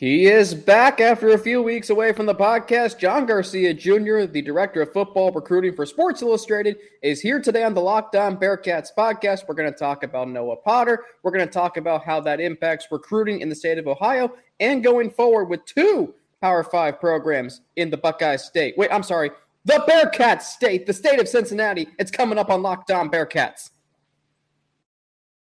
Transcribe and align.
He 0.00 0.28
is 0.28 0.54
back 0.54 0.98
after 0.98 1.28
a 1.28 1.38
few 1.38 1.62
weeks 1.62 1.90
away 1.90 2.14
from 2.14 2.24
the 2.24 2.34
podcast. 2.34 2.98
John 2.98 3.26
Garcia 3.26 3.74
Jr., 3.74 4.22
the 4.22 4.40
director 4.40 4.80
of 4.80 4.94
football 4.94 5.30
recruiting 5.30 5.74
for 5.74 5.84
Sports 5.84 6.22
Illustrated, 6.22 6.78
is 7.02 7.20
here 7.20 7.38
today 7.38 7.64
on 7.64 7.74
the 7.74 7.82
Locked 7.82 8.16
On 8.16 8.38
Bearcats 8.38 8.88
podcast. 8.96 9.46
We're 9.46 9.56
going 9.56 9.70
to 9.70 9.78
talk 9.78 10.02
about 10.02 10.30
Noah 10.30 10.56
Potter. 10.56 11.04
We're 11.22 11.32
going 11.32 11.46
to 11.46 11.52
talk 11.52 11.76
about 11.76 12.02
how 12.02 12.18
that 12.22 12.40
impacts 12.40 12.86
recruiting 12.90 13.42
in 13.42 13.50
the 13.50 13.54
state 13.54 13.76
of 13.76 13.86
Ohio 13.86 14.32
and 14.58 14.82
going 14.82 15.10
forward 15.10 15.50
with 15.50 15.66
two 15.66 16.14
Power 16.40 16.64
Five 16.64 16.98
programs 16.98 17.60
in 17.76 17.90
the 17.90 17.98
Buckeye 17.98 18.36
State. 18.36 18.78
Wait, 18.78 18.90
I'm 18.90 19.02
sorry, 19.02 19.30
the 19.66 19.84
Bearcats 19.86 20.44
State, 20.44 20.86
the 20.86 20.94
state 20.94 21.20
of 21.20 21.28
Cincinnati. 21.28 21.88
It's 21.98 22.10
coming 22.10 22.38
up 22.38 22.48
on 22.48 22.62
Locked 22.62 22.90
On 22.90 23.10
Bearcats. 23.10 23.68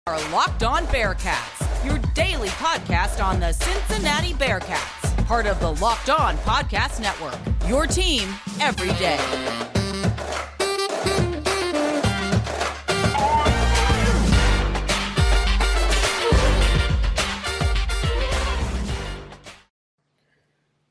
Our 0.08 0.20
Locked 0.30 0.62
On 0.62 0.84
Bearcats 0.88 1.61
your 1.84 1.98
daily 2.14 2.48
podcast 2.48 3.24
on 3.24 3.40
the 3.40 3.52
Cincinnati 3.52 4.34
Bearcats, 4.34 5.26
part 5.26 5.46
of 5.46 5.58
the 5.60 5.72
Locked 5.82 6.10
On 6.10 6.36
Podcast 6.38 7.00
Network. 7.00 7.38
Your 7.68 7.86
team 7.86 8.28
every 8.60 8.92
day. 8.98 9.18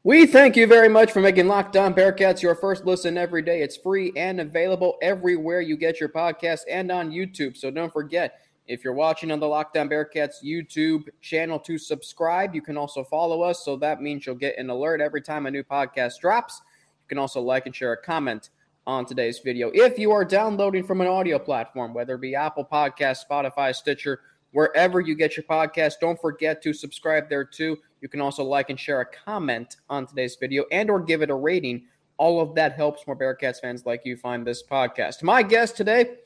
We 0.04 0.26
thank 0.26 0.55
you 0.58 0.66
very 0.66 0.90
much 0.90 1.12
for 1.12 1.21
making 1.21 1.48
Locked 1.48 1.77
On 1.77 1.94
Bearcats 1.94 2.41
your 2.41 2.55
first 2.55 2.85
listen 2.85 3.20
every 3.20 3.44
day. 3.44 3.62
It's 3.62 3.77
free 3.77 4.12
and 4.18 4.41
available 4.41 4.98
everywhere 5.02 5.62
you 5.62 5.77
get 5.77 5.99
your 5.99 6.10
podcast 6.10 6.62
and 6.68 6.91
on 6.91 7.12
YouTube. 7.12 7.55
So 7.55 7.70
don't 7.70 7.94
forget, 7.94 8.41
if 8.71 8.85
you're 8.85 8.93
watching 8.93 9.31
on 9.31 9.39
the 9.41 9.48
Locked 9.48 9.75
On 9.75 9.89
Bearcats 9.89 10.41
YouTube 10.41 11.09
channel 11.20 11.59
to 11.59 11.77
subscribe, 11.77 12.55
you 12.55 12.62
can 12.62 12.77
also 12.77 13.03
follow 13.03 13.41
us. 13.41 13.66
So 13.66 13.75
that 13.75 14.02
means 14.02 14.25
you'll 14.25 14.35
get 14.35 14.57
an 14.57 14.70
alert 14.70 15.02
every 15.02 15.21
time 15.21 15.45
a 15.45 15.52
new 15.52 15.62
podcast 15.62 16.20
drops. 16.21 16.62
You 17.04 17.09
can 17.09 17.18
also 17.18 17.41
like 17.41 17.65
and 17.65 17.76
share 17.76 17.91
a 17.91 18.01
comment 18.01 18.49
on 18.87 19.05
today's 19.05 19.40
video. 19.40 19.71
If 19.73 19.99
you 19.99 20.13
are 20.13 20.23
downloading 20.23 20.85
from 20.85 21.01
an 21.01 21.07
audio 21.07 21.37
platform, 21.37 21.93
whether 21.93 22.15
it 22.15 22.21
be 22.21 22.34
Apple 22.34 22.63
Podcast, 22.63 23.26
Spotify, 23.29 23.76
Stitcher, 23.76 24.21
wherever 24.51 25.01
you 25.01 25.15
get 25.15 25.35
your 25.35 25.43
podcast, 25.43 25.96
don't 25.99 26.20
forget 26.20 26.63
to 26.63 26.71
subscribe 26.71 27.27
there 27.27 27.43
too. 27.43 27.77
You 27.99 28.07
can 28.07 28.21
also 28.21 28.41
like 28.41 28.70
and 28.70 28.79
share 28.79 29.01
a 29.01 29.05
comment 29.05 29.76
on 29.90 30.07
today's 30.07 30.37
video 30.40 30.63
and 30.71 30.90
or 30.90 31.01
give 31.01 31.21
it 31.21 31.29
a 31.29 31.35
rating. 31.35 31.87
All 32.15 32.40
of 32.40 32.55
that 32.55 32.74
helps 32.74 33.05
more 33.05 33.18
Bearcats 33.18 33.59
fans 33.59 33.85
like 33.85 34.05
you 34.05 34.15
find 34.15 34.48
this 34.48 34.63
podcast. 34.63 35.24
My 35.24 35.43
guest 35.43 35.76
today 35.76 36.20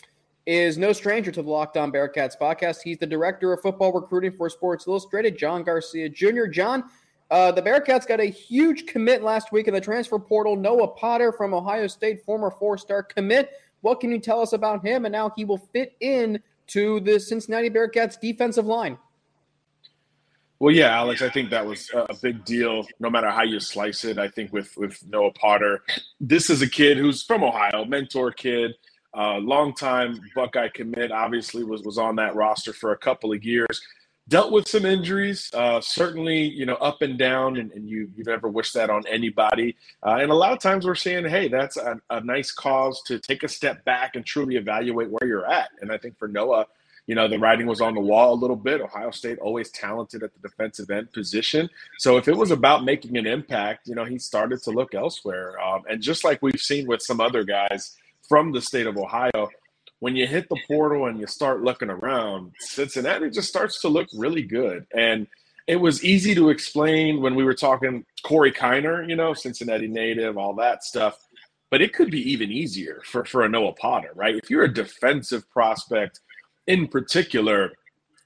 is 0.46 0.78
no 0.78 0.94
stranger 0.94 1.32
to 1.32 1.42
the 1.42 1.50
Locked 1.50 1.78
On 1.78 1.92
Bearcats 1.92 2.38
podcast. 2.40 2.82
He's 2.84 2.98
the 2.98 3.08
director 3.08 3.52
of 3.54 3.62
football 3.62 3.92
recruiting 3.92 4.32
for 4.32 4.50
Sports 4.50 4.86
Illustrated, 4.88 5.38
John 5.38 5.64
Garcia 5.64 6.10
Jr. 6.10 6.46
John, 6.46 6.84
uh, 7.32 7.52
the 7.52 7.62
Bearcats 7.62 8.08
got 8.08 8.20
a 8.20 8.26
huge 8.26 8.86
commit 8.86 9.24
last 9.24 9.52
week 9.52 9.68
in 9.68 9.74
the 9.74 9.82
transfer 9.82 10.20
portal. 10.20 10.56
Noah 10.56 10.90
Potter 10.90 11.32
from 11.32 11.54
Ohio 11.54 11.88
State, 11.88 12.24
former 12.24 12.52
four-star 12.52 13.04
commit. 13.04 13.52
What 13.82 14.00
can 14.00 14.12
you 14.12 14.20
tell 14.20 14.42
us 14.42 14.54
about 14.54 14.86
him 14.86 15.06
and 15.06 15.16
how 15.16 15.32
he 15.36 15.46
will 15.46 15.58
fit 15.58 15.96
in 16.00 16.42
to 16.68 17.00
the 17.00 17.20
Cincinnati 17.20 17.70
Bearcats 17.70 18.20
defensive 18.20 18.66
line? 18.66 18.98
Well, 20.60 20.74
yeah, 20.74 20.96
Alex, 20.96 21.22
I 21.22 21.30
think 21.30 21.50
that 21.50 21.66
was 21.66 21.92
a 21.94 22.16
big 22.22 22.46
deal. 22.46 22.88
No 23.00 23.10
matter 23.10 23.30
how 23.30 23.44
you 23.44 23.60
slice 23.60 24.06
it, 24.06 24.18
I 24.18 24.30
think 24.30 24.54
with 24.54 24.76
with 24.78 25.06
Noah 25.08 25.34
Potter, 25.34 25.84
this 26.20 26.50
is 26.50 26.62
a 26.62 26.70
kid 26.70 26.98
who's 26.98 27.24
from 27.24 27.44
Ohio, 27.44 27.84
mentor 27.86 28.32
kid 28.32 28.74
uh, 29.16 29.38
longtime 29.40 30.20
Buckeye 30.36 30.70
commit, 30.70 31.12
obviously 31.12 31.64
was 31.64 31.84
was 31.84 31.98
on 31.98 32.16
that 32.18 32.36
roster 32.36 32.74
for 32.74 32.92
a 32.92 32.98
couple 32.98 33.32
of 33.32 33.44
years. 33.44 33.82
Dealt 34.28 34.52
with 34.52 34.68
some 34.68 34.86
injuries, 34.86 35.52
uh, 35.54 35.80
certainly 35.80 36.40
you 36.40 36.66
know 36.66 36.76
up 36.76 37.02
and 37.02 37.18
down, 37.18 37.58
and, 37.58 37.72
and 37.74 37.88
you 37.88 38.10
you 38.16 38.24
never 38.24 38.50
wish 38.50 38.72
that 38.72 38.90
on 38.90 39.04
anybody. 39.08 39.76
Uh, 40.06 40.18
and 40.20 40.32
a 40.32 40.36
lot 40.36 40.52
of 40.52 40.60
times 40.60 40.86
we're 40.86 40.96
saying, 40.96 41.26
hey, 41.26 41.48
that's 41.48 41.78
a, 41.78 42.00
a 42.10 42.22
nice 42.22 42.52
cause 42.52 43.02
to 43.04 43.20
take 43.20 43.44
a 43.44 43.48
step 43.48 43.86
back 43.86 44.16
and 44.16 44.26
truly 44.26 44.56
evaluate 44.56 45.10
where 45.10 45.28
you're 45.28 45.46
at. 45.50 45.70
And 45.80 45.92
I 45.92 45.98
think 45.98 46.18
for 46.18 46.28
Noah, 46.28 46.66
you 47.08 47.14
know, 47.14 47.28
the 47.28 47.38
writing 47.38 47.68
was 47.68 47.82
on 47.82 47.94
the 47.94 48.02
wall 48.02 48.34
a 48.34 48.40
little 48.40 48.56
bit. 48.56 48.82
Ohio 48.82 49.12
State 49.12 49.38
always 49.40 49.70
talented 49.70 50.24
at 50.24 50.32
the 50.34 50.40
defensive 50.40 50.90
end 50.90 51.12
position. 51.14 51.70
So 52.00 52.18
if 52.18 52.28
it 52.28 52.36
was 52.36 52.50
about 52.50 52.84
making 52.84 53.18
an 53.18 53.28
impact, 53.28 53.88
you 53.88 53.94
know, 53.94 54.06
he 54.06 54.18
started 54.18 54.64
to 54.64 54.72
look 54.72 54.96
elsewhere. 54.96 55.60
Um, 55.62 55.84
and 55.88 56.02
just 56.02 56.24
like 56.24 56.42
we've 56.42 56.60
seen 56.60 56.88
with 56.88 57.02
some 57.04 57.22
other 57.22 57.44
guys, 57.44 57.96
from 58.28 58.52
the 58.52 58.62
state 58.62 58.88
of 58.88 58.98
Ohio, 58.98 59.50
when 60.00 60.16
you 60.16 60.28
hit 60.28 60.48
the 60.50 60.60
portal 60.68 61.08
and 61.08 61.20
you 61.20 61.28
start 61.28 61.64
looking 61.64 61.90
around, 61.90 62.54
Cincinnati 62.60 63.30
just 63.30 63.50
starts 63.50 63.82
to 63.82 63.88
look 63.88 64.08
really 64.16 64.44
good. 64.44 64.86
And 64.96 65.28
it 65.68 65.78
was 65.78 66.04
easy 66.04 66.36
to 66.36 66.50
explain 66.50 67.22
when 67.22 67.36
we 67.36 67.44
were 67.44 67.56
talking 67.56 68.06
Corey 68.24 68.52
Kiner, 68.52 69.08
you 69.08 69.16
know, 69.16 69.34
Cincinnati 69.34 69.88
native, 69.88 70.38
all 70.38 70.54
that 70.56 70.84
stuff. 70.84 71.18
But 71.72 71.82
it 71.82 71.94
could 71.94 72.12
be 72.12 72.22
even 72.32 72.52
easier 72.52 73.02
for, 73.06 73.26
for 73.26 73.44
a 73.44 73.50
Noah 73.50 73.74
Potter, 73.74 74.12
right? 74.16 74.36
If 74.36 74.50
you're 74.50 74.64
a 74.64 74.74
defensive 74.74 75.50
prospect 75.50 76.20
in 76.68 76.88
particular, 76.88 77.74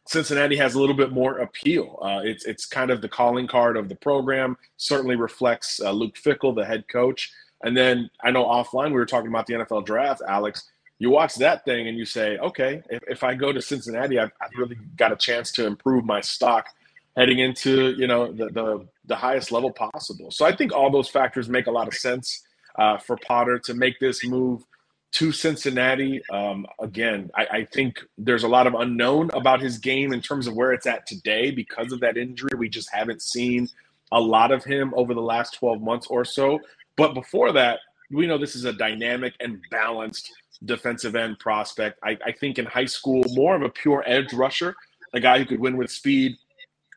Cincinnati 0.08 0.58
has 0.58 0.74
a 0.74 0.80
little 0.80 0.96
bit 0.96 1.12
more 1.12 1.38
appeal. 1.38 2.00
Uh, 2.02 2.22
it's 2.24 2.46
it's 2.46 2.66
kind 2.66 2.90
of 2.90 3.02
the 3.02 3.08
calling 3.08 3.48
card 3.48 3.78
of 3.78 3.90
the 3.90 3.96
program. 3.96 4.58
Certainly 4.78 5.16
reflects 5.16 5.80
uh, 5.80 5.92
Luke 5.92 6.16
Fickell, 6.16 6.56
the 6.56 6.66
head 6.66 6.86
coach. 6.92 7.32
And 7.64 7.76
then 7.76 8.10
I 8.24 8.32
know 8.32 8.46
offline 8.46 8.88
we 8.88 8.94
were 8.94 9.06
talking 9.06 9.30
about 9.30 9.48
the 9.48 9.56
NFL 9.56 9.86
draft, 9.86 10.22
Alex. 10.28 10.70
You 10.98 11.10
watch 11.10 11.36
that 11.36 11.64
thing 11.66 11.88
and 11.88 11.98
you 11.98 12.06
say, 12.06 12.38
okay, 12.38 12.82
if, 12.90 13.02
if 13.08 13.24
I 13.24 13.34
go 13.34 13.54
to 13.54 13.62
Cincinnati, 13.62 14.20
I've, 14.20 14.32
I've, 14.42 14.52
really 14.58 14.78
got 14.98 15.14
a 15.14 15.16
chance 15.16 15.52
to 15.54 15.66
improve 15.66 16.04
my 16.04 16.20
stock 16.20 16.68
heading 17.16 17.40
into 17.40 17.96
you 17.98 18.08
know 18.08 18.32
the, 18.32 18.50
the, 18.50 18.88
the 19.06 19.16
highest 19.16 19.52
level 19.52 19.72
possible. 19.72 20.32
So 20.32 20.46
I 20.46 20.56
think 20.56 20.74
all 20.74 20.92
those 20.92 21.10
factors 21.10 21.50
make 21.50 21.68
a 21.68 21.72
lot 21.72 21.88
of 21.88 21.94
sense 21.94 22.44
uh, 22.78 22.98
for 22.98 23.18
Potter 23.18 23.60
to 23.60 23.74
make 23.74 24.00
this 24.00 24.26
move 24.26 24.64
to 25.12 25.32
Cincinnati. 25.32 26.22
Um, 26.30 26.66
again, 26.80 27.32
I, 27.36 27.48
I, 27.52 27.66
think 27.66 28.00
there's 28.18 28.44
a 28.44 28.48
lot 28.48 28.68
of 28.68 28.76
unknown 28.76 29.32
about 29.34 29.60
his 29.60 29.80
game 29.80 30.14
in 30.14 30.22
terms 30.22 30.46
of 30.48 30.56
where 30.56 30.72
it's 30.72 30.86
at 30.86 31.08
today 31.08 31.52
because 31.52 31.92
of 31.92 32.00
that 32.02 32.16
injury. 32.16 32.52
We 32.56 32.70
just 32.70 32.90
haven't 32.94 33.22
seen 33.22 33.70
a 34.12 34.20
lot 34.20 34.52
of 34.52 34.64
him 34.64 34.94
over 34.96 35.14
the 35.14 35.22
last 35.22 35.56
12 35.56 35.82
months 35.82 36.08
or 36.08 36.26
so. 36.26 36.60
But 37.00 37.14
before 37.14 37.54
that, 37.54 37.80
we 38.12 38.28
know 38.28 38.38
this 38.38 38.58
is 38.58 38.66
a 38.66 38.74
dynamic 38.74 39.34
and 39.40 39.62
balanced 39.72 40.32
defensive 40.66 41.16
end 41.16 41.40
prospect. 41.40 41.98
I, 42.04 42.18
I 42.26 42.34
think 42.34 42.60
in 42.60 42.66
high 42.66 42.86
school, 42.86 43.24
more 43.30 43.56
of 43.56 43.62
a 43.62 43.70
pure 43.70 44.04
edge 44.06 44.34
rusher, 44.34 44.76
a 45.14 45.22
guy 45.22 45.40
who 45.40 45.46
could 45.46 45.62
win 45.62 45.78
with 45.78 45.90
speed, 45.90 46.36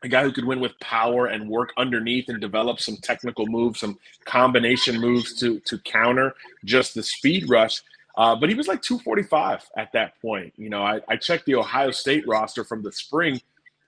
a 0.03 0.09
guy 0.09 0.23
who 0.23 0.33
could 0.33 0.45
win 0.45 0.59
with 0.59 0.77
power 0.81 1.27
and 1.27 1.49
work 1.49 1.71
underneath 1.77 2.27
and 2.27 2.41
develop 2.41 2.81
some 2.81 2.97
technical 2.97 3.47
moves, 3.47 3.79
some 3.79 3.97
combination 4.25 4.99
moves 4.99 5.39
to 5.39 5.61
to 5.61 5.79
counter 5.79 6.35
just 6.65 6.95
the 6.95 7.03
speed 7.03 7.49
rush. 7.49 7.81
Uh, 8.17 8.35
but 8.35 8.49
he 8.49 8.55
was 8.55 8.67
like 8.67 8.81
245 8.81 9.69
at 9.77 9.93
that 9.93 10.21
point. 10.21 10.53
You 10.57 10.69
know, 10.69 10.83
I, 10.83 10.99
I 11.07 11.15
checked 11.15 11.45
the 11.45 11.55
Ohio 11.55 11.91
State 11.91 12.27
roster 12.27 12.65
from 12.65 12.83
the 12.83 12.91
spring. 12.91 13.41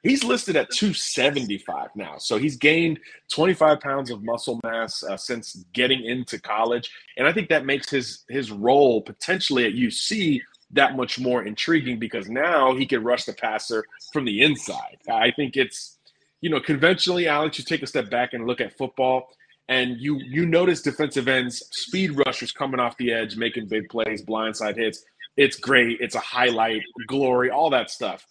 He's 0.06 0.24
listed 0.24 0.56
at 0.56 0.70
275 0.70 1.88
now. 1.96 2.18
So 2.20 2.38
he's 2.38 2.58
gained 2.58 3.00
25 3.32 3.80
pounds 3.80 4.12
of 4.12 4.24
muscle 4.24 4.60
mass 4.64 5.02
uh, 5.04 5.18
since 5.18 5.66
getting 5.74 6.06
into 6.06 6.40
college. 6.40 6.92
And 7.18 7.28
I 7.28 7.34
think 7.34 7.50
that 7.50 7.66
makes 7.66 7.90
his 7.90 8.24
his 8.30 8.52
role 8.52 9.02
potentially 9.02 9.66
at 9.66 9.74
UC 9.74 10.42
that 10.72 10.96
much 10.96 11.18
more 11.20 11.44
intriguing 11.44 11.98
because 11.98 12.30
now 12.30 12.76
he 12.76 12.86
can 12.86 13.04
rush 13.04 13.24
the 13.26 13.34
passer 13.34 13.84
from 14.14 14.26
the 14.26 14.44
inside. 14.44 14.98
I 15.12 15.32
think 15.32 15.58
it's, 15.58 15.98
you 16.40 16.52
know, 16.52 16.60
conventionally, 16.60 17.28
Alex, 17.28 17.58
you 17.58 17.66
take 17.66 17.82
a 17.82 17.88
step 17.88 18.12
back 18.12 18.34
and 18.34 18.46
look 18.46 18.62
at 18.62 18.78
football 18.78 19.30
and 19.70 20.00
you 20.00 20.20
you 20.20 20.46
notice 20.46 20.84
defensive 20.84 21.28
ends, 21.28 21.64
speed 21.72 22.12
rushers 22.28 22.52
coming 22.52 22.80
off 22.80 22.96
the 22.98 23.12
edge, 23.12 23.38
making 23.38 23.70
big 23.70 23.90
plays, 23.90 24.24
blindside 24.24 24.78
hits. 24.78 25.04
It's 25.36 25.58
great. 25.58 25.98
It's 26.00 26.14
a 26.14 26.20
highlight, 26.20 26.84
glory, 27.08 27.50
all 27.50 27.72
that 27.72 27.90
stuff. 27.90 28.28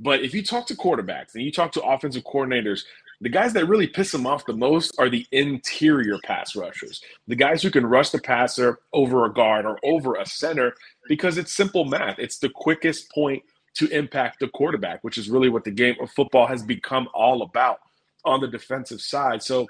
But 0.00 0.22
if 0.22 0.34
you 0.34 0.42
talk 0.42 0.66
to 0.66 0.76
quarterbacks 0.76 1.34
and 1.34 1.44
you 1.44 1.50
talk 1.50 1.72
to 1.72 1.82
offensive 1.82 2.24
coordinators, 2.24 2.84
the 3.20 3.28
guys 3.28 3.52
that 3.54 3.66
really 3.66 3.88
piss 3.88 4.12
them 4.12 4.26
off 4.26 4.46
the 4.46 4.52
most 4.52 4.94
are 4.98 5.10
the 5.10 5.26
interior 5.32 6.18
pass 6.24 6.54
rushers, 6.54 7.02
the 7.26 7.34
guys 7.34 7.62
who 7.62 7.70
can 7.70 7.84
rush 7.84 8.10
the 8.10 8.20
passer 8.20 8.78
over 8.92 9.24
a 9.24 9.32
guard 9.32 9.66
or 9.66 9.78
over 9.82 10.14
a 10.14 10.26
center 10.26 10.74
because 11.08 11.36
it's 11.36 11.52
simple 11.52 11.84
math. 11.84 12.18
It's 12.20 12.38
the 12.38 12.48
quickest 12.48 13.10
point 13.10 13.42
to 13.74 13.88
impact 13.88 14.38
the 14.40 14.48
quarterback, 14.48 15.02
which 15.02 15.18
is 15.18 15.28
really 15.28 15.48
what 15.48 15.64
the 15.64 15.70
game 15.72 15.96
of 16.00 16.10
football 16.10 16.46
has 16.46 16.62
become 16.62 17.08
all 17.12 17.42
about 17.42 17.80
on 18.24 18.40
the 18.40 18.48
defensive 18.48 19.00
side. 19.00 19.42
So 19.42 19.66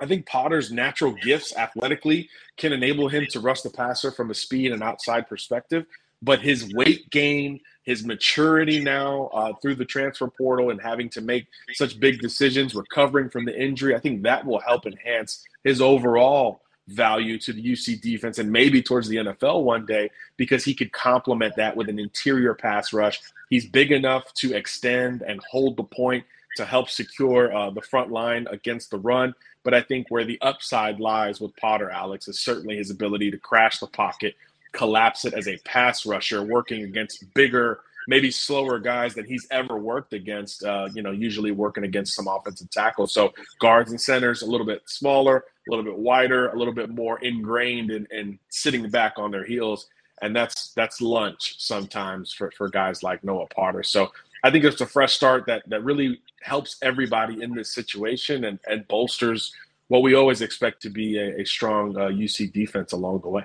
I 0.00 0.06
think 0.06 0.26
Potter's 0.26 0.72
natural 0.72 1.12
gifts 1.12 1.56
athletically 1.56 2.28
can 2.56 2.72
enable 2.72 3.08
him 3.08 3.26
to 3.30 3.40
rush 3.40 3.62
the 3.62 3.70
passer 3.70 4.10
from 4.10 4.30
a 4.30 4.34
speed 4.34 4.72
and 4.72 4.82
outside 4.82 5.28
perspective, 5.28 5.86
but 6.24 6.40
his 6.40 6.72
weight 6.74 7.10
gain– 7.10 7.60
his 7.84 8.04
maturity 8.04 8.80
now 8.80 9.28
uh, 9.32 9.52
through 9.60 9.74
the 9.76 9.84
transfer 9.84 10.26
portal 10.26 10.70
and 10.70 10.80
having 10.80 11.08
to 11.10 11.20
make 11.20 11.46
such 11.74 12.00
big 12.00 12.18
decisions, 12.20 12.74
recovering 12.74 13.28
from 13.28 13.44
the 13.44 13.58
injury, 13.58 13.94
I 13.94 14.00
think 14.00 14.22
that 14.22 14.44
will 14.44 14.60
help 14.60 14.86
enhance 14.86 15.44
his 15.62 15.80
overall 15.80 16.62
value 16.88 17.38
to 17.38 17.52
the 17.52 17.62
UC 17.62 18.00
defense 18.00 18.38
and 18.38 18.50
maybe 18.50 18.82
towards 18.82 19.08
the 19.08 19.16
NFL 19.16 19.64
one 19.64 19.86
day 19.86 20.10
because 20.36 20.64
he 20.64 20.74
could 20.74 20.92
complement 20.92 21.54
that 21.56 21.76
with 21.76 21.88
an 21.88 21.98
interior 21.98 22.54
pass 22.54 22.92
rush. 22.92 23.20
He's 23.50 23.66
big 23.66 23.92
enough 23.92 24.32
to 24.34 24.54
extend 24.54 25.22
and 25.22 25.40
hold 25.50 25.76
the 25.76 25.84
point 25.84 26.24
to 26.56 26.64
help 26.64 26.88
secure 26.88 27.54
uh, 27.54 27.70
the 27.70 27.82
front 27.82 28.10
line 28.10 28.46
against 28.50 28.90
the 28.90 28.98
run. 28.98 29.34
But 29.62 29.74
I 29.74 29.82
think 29.82 30.06
where 30.08 30.24
the 30.24 30.40
upside 30.40 31.00
lies 31.00 31.40
with 31.40 31.56
Potter, 31.56 31.90
Alex, 31.90 32.28
is 32.28 32.40
certainly 32.40 32.76
his 32.76 32.90
ability 32.90 33.30
to 33.30 33.38
crash 33.38 33.78
the 33.78 33.86
pocket, 33.86 34.36
collapse 34.74 35.24
it 35.24 35.34
as 35.34 35.48
a 35.48 35.56
pass 35.58 36.04
rusher, 36.04 36.42
working 36.42 36.82
against 36.82 37.32
bigger, 37.34 37.80
maybe 38.06 38.30
slower 38.30 38.78
guys 38.78 39.14
than 39.14 39.24
he's 39.24 39.46
ever 39.50 39.78
worked 39.78 40.12
against. 40.12 40.64
Uh, 40.64 40.88
you 40.92 41.02
know, 41.02 41.12
usually 41.12 41.52
working 41.52 41.84
against 41.84 42.14
some 42.14 42.26
offensive 42.26 42.70
tackles. 42.70 43.14
So 43.14 43.32
guards 43.60 43.90
and 43.90 44.00
centers 44.00 44.42
a 44.42 44.46
little 44.46 44.66
bit 44.66 44.82
smaller, 44.86 45.44
a 45.66 45.70
little 45.70 45.84
bit 45.84 45.96
wider, 45.96 46.48
a 46.48 46.58
little 46.58 46.74
bit 46.74 46.90
more 46.90 47.18
ingrained 47.20 47.90
and 47.90 48.06
in, 48.10 48.18
in 48.18 48.38
sitting 48.50 48.88
back 48.90 49.14
on 49.16 49.30
their 49.30 49.44
heels. 49.44 49.86
And 50.20 50.34
that's 50.34 50.72
that's 50.74 51.00
lunch 51.00 51.56
sometimes 51.58 52.32
for, 52.32 52.50
for 52.56 52.68
guys 52.68 53.02
like 53.02 53.24
Noah 53.24 53.46
Potter. 53.46 53.82
So 53.82 54.12
I 54.42 54.50
think 54.50 54.64
it's 54.64 54.80
a 54.80 54.86
fresh 54.86 55.14
start 55.14 55.46
that 55.46 55.62
that 55.68 55.82
really 55.82 56.20
helps 56.42 56.76
everybody 56.82 57.42
in 57.42 57.54
this 57.54 57.74
situation 57.74 58.44
and, 58.44 58.58
and 58.66 58.86
bolsters 58.88 59.52
what 59.88 60.02
we 60.02 60.14
always 60.14 60.40
expect 60.40 60.82
to 60.82 60.90
be 60.90 61.18
a, 61.18 61.40
a 61.40 61.44
strong 61.44 61.96
uh, 61.96 62.08
UC 62.08 62.52
defense 62.52 62.92
along 62.92 63.20
the 63.20 63.28
way. 63.28 63.44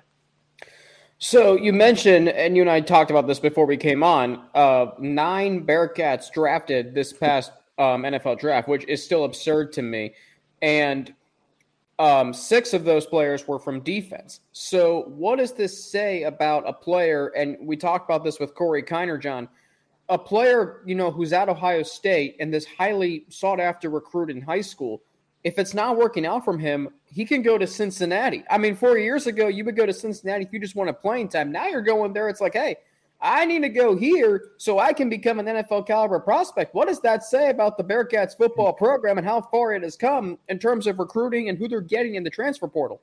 So 1.20 1.56
you 1.56 1.74
mentioned, 1.74 2.30
and 2.30 2.56
you 2.56 2.64
and 2.64 2.72
I 2.72 2.80
talked 2.82 3.12
about 3.12 3.28
this 3.28 3.40
before 3.40 3.66
we 3.66 3.78
came 3.78 4.04
on. 4.04 4.42
Uh, 4.56 4.88
nine 5.00 5.66
Bearcats 5.66 6.32
drafted 6.32 6.96
this 6.96 7.14
past 7.14 7.52
um, 7.78 8.04
NFL 8.04 8.40
draft, 8.40 8.68
which 8.68 8.86
is 8.88 9.04
still 9.04 9.26
absurd 9.26 9.74
to 9.74 9.82
me, 9.82 10.14
and 10.62 11.14
um, 12.00 12.34
six 12.34 12.74
of 12.74 12.86
those 12.86 13.06
players 13.06 13.48
were 13.48 13.60
from 13.60 13.82
defense. 13.82 14.40
So 14.54 15.04
what 15.08 15.40
does 15.40 15.52
this 15.52 15.84
say 15.84 16.24
about 16.24 16.68
a 16.68 16.72
player? 16.72 17.28
And 17.36 17.58
we 17.62 17.76
talked 17.76 18.10
about 18.10 18.24
this 18.24 18.40
with 18.40 18.56
Corey 18.56 18.82
Kiner, 18.82 19.22
John 19.22 19.50
a 20.10 20.18
player, 20.18 20.82
you 20.86 20.96
know, 20.96 21.12
who's 21.12 21.32
at 21.32 21.50
Ohio 21.50 21.84
State 21.84 22.36
and 22.40 22.52
this 22.52 22.66
highly 22.66 23.26
sought 23.30 23.60
after 23.60 23.90
recruit 23.90 24.32
in 24.32 24.42
high 24.42 24.62
school, 24.62 25.04
if 25.44 25.58
it's 25.58 25.74
not 25.74 25.98
working 25.98 26.26
out 26.26 26.44
from 26.44 26.60
him, 26.60 26.90
he 27.06 27.26
can 27.26 27.42
go 27.42 27.58
to 27.58 27.66
Cincinnati. 27.66 28.44
I 28.50 28.58
mean, 28.58 28.76
four 28.76 28.98
years 28.98 29.28
ago, 29.28 29.48
you 29.48 29.64
would 29.66 29.76
go 29.76 29.86
to 29.86 29.94
Cincinnati 29.94 30.46
if 30.46 30.54
you 30.54 30.60
just 30.60 30.76
wanted 30.76 31.00
playing 31.00 31.30
time. 31.30 31.52
Now 31.52 31.68
you're 31.68 31.82
going 31.82 32.14
there. 32.14 32.30
It's 32.30 32.42
like, 32.42 32.54
hey, 32.54 32.78
I 33.22 33.46
need 33.46 33.62
to 33.64 33.70
go 33.70 33.96
here 33.96 34.52
so 34.58 34.80
I 34.80 34.94
can 34.94 35.10
become 35.10 35.40
an 35.40 35.46
NFL 35.46 35.88
caliber 35.88 36.20
prospect. 36.20 36.74
What 36.74 36.88
does 36.88 37.02
that 37.02 37.24
say 37.24 37.50
about 37.50 37.78
the 37.78 37.84
Bearcats 37.84 38.38
football 38.38 38.74
program 38.74 39.18
and 39.18 39.28
how 39.28 39.42
far 39.42 39.74
it 39.74 39.84
has 39.84 39.98
come 39.98 40.38
in 40.48 40.60
terms 40.60 40.88
of 40.88 41.00
recruiting 41.00 41.50
and 41.50 41.58
who 41.58 41.68
they're 41.68 41.82
getting 41.82 42.16
in 42.16 42.24
the 42.24 42.30
transfer 42.30 42.68
portal? 42.68 43.02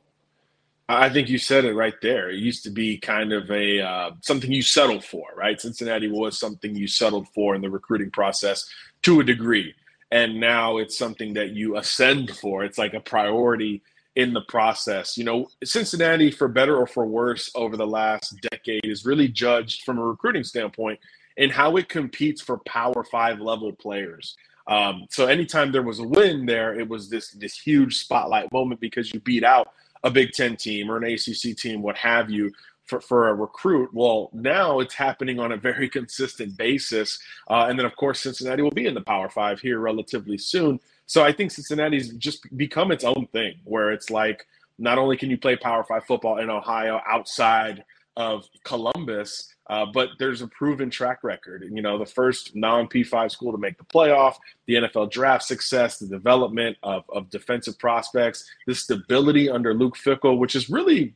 I 0.88 1.08
think 1.08 1.28
you 1.28 1.38
said 1.38 1.64
it 1.64 1.74
right 1.74 1.94
there. 2.00 2.30
It 2.30 2.38
used 2.38 2.62
to 2.64 2.70
be 2.70 2.96
kind 2.96 3.32
of 3.32 3.50
a 3.50 3.80
uh, 3.80 4.10
something 4.20 4.52
you 4.52 4.62
settled 4.62 5.04
for, 5.04 5.26
right? 5.36 5.60
Cincinnati 5.60 6.08
was 6.08 6.38
something 6.38 6.76
you 6.76 6.86
settled 6.86 7.26
for 7.34 7.56
in 7.56 7.60
the 7.60 7.68
recruiting 7.68 8.10
process 8.10 8.70
to 9.02 9.20
a 9.20 9.24
degree, 9.24 9.74
and 10.10 10.38
now 10.38 10.78
it's 10.78 10.96
something 10.96 11.34
that 11.34 11.50
you 11.50 11.76
ascend 11.76 12.36
for. 12.36 12.64
It's 12.64 12.78
like 12.78 12.94
a 12.94 13.00
priority 13.00 13.82
in 14.14 14.32
the 14.32 14.42
process. 14.42 15.16
You 15.16 15.24
know, 15.24 15.48
Cincinnati, 15.64 16.30
for 16.30 16.48
better 16.48 16.76
or 16.76 16.86
for 16.86 17.06
worse, 17.06 17.50
over 17.54 17.76
the 17.76 17.86
last 17.86 18.34
decade, 18.50 18.84
is 18.84 19.04
really 19.04 19.28
judged 19.28 19.82
from 19.82 19.98
a 19.98 20.04
recruiting 20.04 20.44
standpoint 20.44 20.98
in 21.36 21.50
how 21.50 21.76
it 21.76 21.88
competes 21.88 22.40
for 22.40 22.58
Power 22.58 23.04
Five 23.04 23.40
level 23.40 23.72
players. 23.72 24.36
Um, 24.68 25.06
so 25.10 25.26
anytime 25.26 25.70
there 25.70 25.82
was 25.82 26.00
a 26.00 26.06
win 26.06 26.46
there, 26.46 26.78
it 26.78 26.88
was 26.88 27.08
this 27.08 27.30
this 27.32 27.58
huge 27.58 27.98
spotlight 27.98 28.52
moment 28.52 28.80
because 28.80 29.12
you 29.12 29.20
beat 29.20 29.44
out 29.44 29.68
a 30.02 30.10
Big 30.10 30.32
Ten 30.32 30.56
team 30.56 30.90
or 30.90 30.96
an 30.96 31.04
ACC 31.04 31.56
team, 31.56 31.82
what 31.82 31.96
have 31.96 32.30
you, 32.30 32.52
for, 32.86 33.00
for 33.00 33.28
a 33.28 33.34
recruit. 33.34 33.90
Well, 33.92 34.30
now 34.32 34.80
it's 34.80 34.94
happening 34.94 35.38
on 35.38 35.52
a 35.52 35.56
very 35.56 35.88
consistent 35.98 36.56
basis. 36.56 37.18
Uh, 37.48 37.66
and 37.68 37.78
then, 37.78 37.86
of 37.86 37.96
course, 37.96 38.20
Cincinnati 38.20 38.62
will 38.62 38.70
be 38.70 38.86
in 38.86 38.94
the 38.94 39.00
Power 39.00 39.28
Five 39.28 39.60
here 39.60 39.78
relatively 39.80 40.38
soon. 40.38 40.80
So 41.06 41.24
I 41.24 41.32
think 41.32 41.50
Cincinnati's 41.50 42.10
just 42.14 42.56
become 42.56 42.90
its 42.90 43.04
own 43.04 43.28
thing 43.32 43.54
where 43.64 43.92
it's 43.92 44.10
like 44.10 44.46
not 44.78 44.98
only 44.98 45.16
can 45.16 45.30
you 45.30 45.38
play 45.38 45.56
Power 45.56 45.84
Five 45.84 46.04
football 46.04 46.38
in 46.38 46.50
Ohio 46.50 47.00
outside 47.06 47.84
of 48.16 48.48
Columbus, 48.64 49.54
uh, 49.68 49.84
but 49.92 50.10
there's 50.18 50.40
a 50.40 50.46
proven 50.48 50.88
track 50.88 51.22
record. 51.22 51.64
You 51.70 51.82
know, 51.82 51.98
the 51.98 52.06
first 52.06 52.56
non 52.56 52.88
P5 52.88 53.30
school 53.30 53.52
to 53.52 53.58
make 53.58 53.78
the 53.78 53.84
playoff, 53.84 54.36
the 54.66 54.74
NFL 54.74 55.10
draft 55.10 55.44
success, 55.44 55.98
the 55.98 56.06
development 56.06 56.76
of, 56.82 57.04
of 57.08 57.30
defensive 57.30 57.78
prospects, 57.78 58.48
the 58.66 58.74
stability 58.74 59.50
under 59.50 59.74
Luke 59.74 59.96
Fickell, 59.96 60.38
which 60.38 60.54
is 60.54 60.70
really 60.70 61.14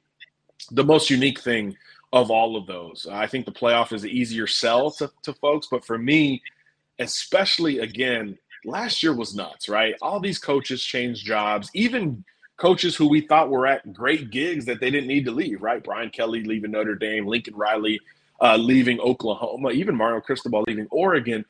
the 0.71 0.85
most 0.85 1.11
unique 1.11 1.41
thing 1.41 1.77
of 2.13 2.31
all 2.31 2.57
of 2.57 2.67
those. 2.67 3.07
I 3.11 3.27
think 3.27 3.47
the 3.47 3.53
playoff 3.53 3.93
is 3.93 4.05
an 4.05 4.11
easier 4.11 4.47
sell 4.47 4.91
to, 4.93 5.11
to 5.23 5.33
folks, 5.35 5.69
but 5.71 5.85
for 5.85 5.99
me, 5.99 6.43
especially 6.99 7.79
again, 7.79 8.37
last 8.65 9.03
year 9.03 9.15
was 9.15 9.35
nuts, 9.35 9.69
right? 9.69 9.95
All 10.03 10.21
these 10.21 10.39
coaches 10.39 10.83
changed 10.83 11.25
jobs, 11.25 11.71
even 11.75 12.25
coaches 12.57 12.95
who 12.95 13.09
we 13.09 13.23
thought 13.23 13.51
were 13.51 13.67
at 13.67 13.93
great 13.93 14.31
gigs 14.31 14.67
that 14.67 14.81
they 14.81 14.91
didn't 14.91 15.09
need 15.09 15.25
to 15.25 15.31
leave, 15.31 15.63
right? 15.63 15.83
Brian 15.83 16.11
Kelly 16.11 16.43
leaving 16.45 16.73
Notre 16.73 16.95
Dame, 16.95 17.27
Lincoln 17.27 17.55
Riley 17.57 18.01
uh, 18.41 18.57
leaving 18.57 19.01
Oklahoma, 19.01 19.71
even 19.71 19.97
Mario 19.97 20.21
Cristobal 20.21 20.65
leaving 20.67 20.87
Oregon. 20.91 21.45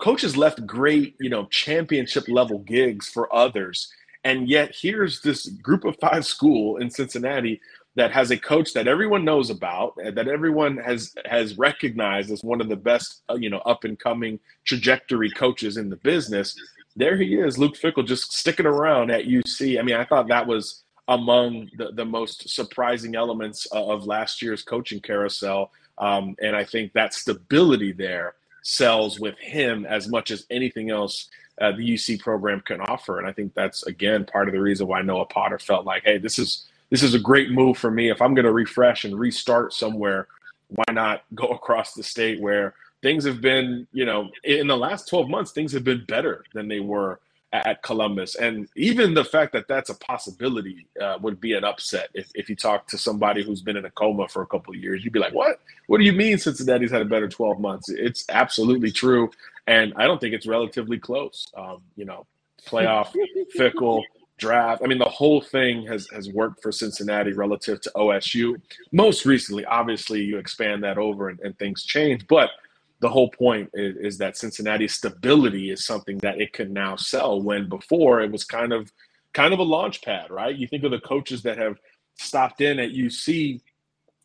Coaches 0.00 0.36
left 0.36 0.66
great, 0.66 1.16
you 1.20 1.30
know, 1.30 1.46
championship 1.46 2.28
level 2.28 2.58
gigs 2.60 3.08
for 3.08 3.34
others. 3.34 3.92
And 4.24 4.48
yet 4.48 4.74
here's 4.74 5.20
this 5.20 5.46
group 5.46 5.84
of 5.84 5.96
five 6.00 6.24
school 6.24 6.76
in 6.76 6.90
Cincinnati 6.90 7.60
that 7.94 8.10
has 8.12 8.30
a 8.30 8.38
coach 8.38 8.72
that 8.72 8.88
everyone 8.88 9.24
knows 9.24 9.50
about, 9.50 9.96
that 9.96 10.28
everyone 10.28 10.78
has 10.78 11.14
has 11.26 11.58
recognized 11.58 12.30
as 12.30 12.42
one 12.42 12.60
of 12.60 12.68
the 12.68 12.76
best, 12.76 13.22
uh, 13.30 13.34
you 13.34 13.50
know, 13.50 13.58
up 13.58 13.84
and 13.84 13.98
coming 13.98 14.40
trajectory 14.64 15.30
coaches 15.30 15.76
in 15.76 15.90
the 15.90 15.96
business. 15.96 16.58
There 16.96 17.16
he 17.16 17.36
is, 17.36 17.58
Luke 17.58 17.74
Fickell 17.74 18.06
just 18.06 18.32
sticking 18.32 18.66
around 18.66 19.10
at 19.10 19.26
UC. 19.26 19.78
I 19.78 19.82
mean, 19.82 19.96
I 19.96 20.04
thought 20.04 20.28
that 20.28 20.46
was 20.46 20.82
among 21.08 21.70
the, 21.76 21.90
the 21.92 22.04
most 22.04 22.48
surprising 22.48 23.14
elements 23.14 23.66
of 23.66 24.06
last 24.06 24.40
year's 24.40 24.62
coaching 24.62 25.00
carousel. 25.00 25.70
Um, 25.98 26.36
and 26.40 26.56
I 26.56 26.64
think 26.64 26.92
that 26.92 27.12
stability 27.12 27.92
there 27.92 28.34
sells 28.62 29.18
with 29.18 29.36
him 29.38 29.84
as 29.84 30.08
much 30.08 30.30
as 30.30 30.46
anything 30.50 30.90
else 30.90 31.28
uh, 31.60 31.72
the 31.72 31.94
UC 31.94 32.20
program 32.20 32.60
can 32.60 32.80
offer. 32.80 33.18
And 33.18 33.28
I 33.28 33.32
think 33.32 33.54
that's 33.54 33.86
again 33.86 34.24
part 34.24 34.48
of 34.48 34.54
the 34.54 34.60
reason 34.60 34.86
why 34.86 35.02
Noah 35.02 35.26
Potter 35.26 35.58
felt 35.58 35.84
like, 35.84 36.02
hey, 36.04 36.18
this 36.18 36.38
is 36.38 36.66
this 36.92 37.02
is 37.02 37.14
a 37.14 37.18
great 37.18 37.50
move 37.50 37.78
for 37.78 37.90
me. 37.90 38.10
If 38.10 38.20
I'm 38.20 38.34
going 38.34 38.44
to 38.44 38.52
refresh 38.52 39.06
and 39.06 39.18
restart 39.18 39.72
somewhere, 39.72 40.28
why 40.68 40.84
not 40.92 41.22
go 41.34 41.46
across 41.46 41.94
the 41.94 42.02
state 42.02 42.38
where 42.38 42.74
things 43.00 43.24
have 43.24 43.40
been, 43.40 43.86
you 43.92 44.04
know, 44.04 44.28
in 44.44 44.66
the 44.66 44.76
last 44.76 45.08
12 45.08 45.30
months, 45.30 45.52
things 45.52 45.72
have 45.72 45.84
been 45.84 46.04
better 46.04 46.44
than 46.52 46.68
they 46.68 46.80
were 46.80 47.18
at 47.54 47.82
Columbus. 47.82 48.34
And 48.34 48.68
even 48.76 49.14
the 49.14 49.24
fact 49.24 49.54
that 49.54 49.68
that's 49.68 49.88
a 49.88 49.94
possibility 49.94 50.86
uh, 51.00 51.16
would 51.22 51.40
be 51.40 51.54
an 51.54 51.64
upset 51.64 52.10
if, 52.12 52.30
if 52.34 52.50
you 52.50 52.56
talk 52.56 52.86
to 52.88 52.98
somebody 52.98 53.42
who's 53.42 53.62
been 53.62 53.78
in 53.78 53.86
a 53.86 53.90
coma 53.90 54.28
for 54.28 54.42
a 54.42 54.46
couple 54.46 54.74
of 54.74 54.80
years. 54.80 55.02
You'd 55.02 55.14
be 55.14 55.18
like, 55.18 55.32
what? 55.32 55.60
What 55.86 55.96
do 55.96 56.04
you 56.04 56.12
mean 56.12 56.36
Cincinnati's 56.36 56.90
had 56.90 57.00
a 57.00 57.06
better 57.06 57.28
12 57.28 57.58
months? 57.58 57.88
It's 57.88 58.26
absolutely 58.28 58.92
true. 58.92 59.30
And 59.66 59.94
I 59.96 60.04
don't 60.04 60.20
think 60.20 60.34
it's 60.34 60.46
relatively 60.46 60.98
close. 60.98 61.46
Um, 61.56 61.80
you 61.96 62.04
know, 62.04 62.26
playoff, 62.66 63.14
Fickell, 63.56 64.02
draft. 64.38 64.82
I 64.84 64.88
mean, 64.88 64.98
the 64.98 65.04
whole 65.04 65.40
thing 65.40 65.86
has, 65.86 66.08
has 66.12 66.28
worked 66.30 66.62
for 66.62 66.72
Cincinnati 66.72 67.32
relative 67.32 67.80
to 67.82 67.92
OSU. 67.94 68.60
Most 68.90 69.24
recently, 69.24 69.64
obviously, 69.64 70.22
you 70.22 70.38
expand 70.38 70.82
that 70.84 70.98
over 70.98 71.28
and, 71.28 71.40
and 71.40 71.58
things 71.58 71.84
change. 71.84 72.26
But– 72.26 72.50
the 73.02 73.08
whole 73.08 73.28
point 73.30 73.68
is, 73.74 73.96
is, 73.96 74.18
that 74.18 74.36
Cincinnati's 74.36 74.94
stability 74.94 75.70
is 75.70 75.84
something 75.84 76.18
that 76.18 76.40
it 76.40 76.52
can 76.52 76.72
now 76.72 76.94
sell 76.94 77.42
when 77.42 77.68
before 77.68 78.22
it 78.22 78.30
was 78.30 78.44
kind 78.44 78.72
of 78.72 78.90
kind 79.34 79.52
of 79.52 79.58
a 79.58 79.64
launch 79.64 80.02
pad, 80.02 80.30
right? 80.30 80.56
You 80.56 80.68
think 80.68 80.84
of 80.84 80.92
the 80.92 81.00
coaches 81.00 81.42
that 81.42 81.58
have 81.58 81.78
stopped 82.14 82.60
in 82.60 82.78
at 82.78 82.92
UC 82.92 83.60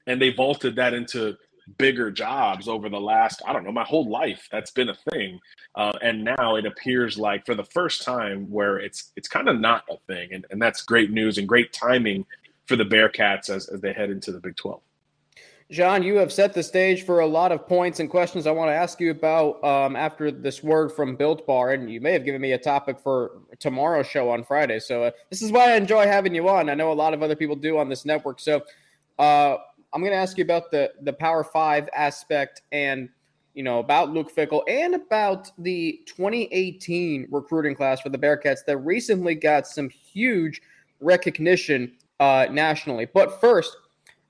and 0.06 0.22
they 0.22 0.32
vaulted 0.32 0.76
that 0.76 0.94
into 0.94 1.36
bigger 1.78 2.10
jobs 2.12 2.68
over 2.68 2.90
the 2.90 3.00
last, 3.00 3.42
I 3.46 3.54
don't 3.54 3.64
know, 3.64 3.72
my 3.72 3.84
whole 3.84 4.10
life. 4.10 4.48
That's 4.52 4.72
been 4.72 4.90
a 4.90 4.98
thing. 5.12 5.40
Uh, 5.76 5.94
and 6.02 6.24
now 6.24 6.56
it 6.56 6.66
appears 6.66 7.18
like 7.18 7.46
for 7.46 7.56
the 7.56 7.66
first 7.66 8.04
time 8.04 8.50
where 8.50 8.78
it's 8.78 9.12
it's 9.16 9.28
kind 9.28 9.50
of 9.50 9.60
not 9.60 9.84
a 9.90 9.98
thing. 10.08 10.34
And, 10.34 10.46
and 10.50 10.62
that's 10.62 10.82
great 10.82 11.12
news 11.12 11.38
and 11.38 11.48
great 11.48 11.74
timing 11.74 12.26
for 12.66 12.76
the 12.76 12.86
Bearcats 12.86 13.50
as, 13.50 13.68
as 13.68 13.82
they 13.82 13.94
head 13.94 14.10
into 14.10 14.32
the 14.32 14.40
Big 14.40 14.56
12. 14.56 14.82
John, 15.70 16.02
you 16.02 16.16
have 16.16 16.32
set 16.32 16.54
the 16.54 16.64
stage 16.64 17.04
for 17.04 17.20
a 17.20 17.28
lot 17.28 17.52
of 17.52 17.68
points 17.68 18.00
and 18.00 18.10
questions 18.10 18.48
I 18.48 18.52
want 18.52 18.70
to 18.70 18.74
ask 18.74 19.02
you 19.02 19.12
about 19.12 19.62
um, 19.66 19.98
after 19.98 20.32
this 20.32 20.64
word 20.64 20.94
from 20.94 21.18
Built 21.18 21.46
Bar, 21.46 21.74
and 21.74 21.92
you 21.92 22.00
may 22.00 22.14
have 22.14 22.24
given 22.24 22.40
me 22.40 22.54
a 22.54 22.58
topic 22.58 22.98
for 22.98 23.42
tomorrow's 23.60 24.08
show 24.08 24.30
on 24.30 24.46
Friday. 24.46 24.80
So 24.80 25.04
uh, 25.04 25.12
this 25.30 25.42
is 25.42 25.52
why 25.52 25.74
I 25.74 25.76
enjoy 25.76 26.06
having 26.06 26.34
you 26.34 26.48
on. 26.48 26.70
I 26.70 26.74
know 26.74 26.90
a 26.90 26.94
lot 26.94 27.14
of 27.14 27.22
other 27.22 27.36
people 27.36 27.58
do 27.58 27.78
on 27.78 27.90
this 27.90 28.06
network. 28.06 28.40
So 28.40 28.64
uh, 29.20 29.58
I'm 29.94 30.02
going 30.02 30.12
to 30.12 30.18
ask 30.18 30.38
you 30.38 30.44
about 30.44 30.72
the 30.72 30.92
the 31.02 31.14
Power 31.14 31.44
Five 31.44 31.90
aspect 31.94 32.62
and 32.72 33.10
you 33.54 33.64
know 33.64 33.80
about 33.80 34.12
Luke 34.12 34.34
Fickell 34.34 34.64
and 34.68 34.96
about 34.96 35.52
the 35.58 36.02
2018 36.06 37.28
recruiting 37.32 37.76
class 37.76 38.02
for 38.02 38.10
the 38.10 38.18
Bearcats 38.18 38.66
that 38.66 38.78
recently 38.78 39.36
got 39.36 39.68
some 39.68 39.90
huge 39.90 40.62
recognition 41.00 41.94
uh, 42.20 42.48
nationally. 42.52 43.06
But 43.06 43.40
first 43.40 43.78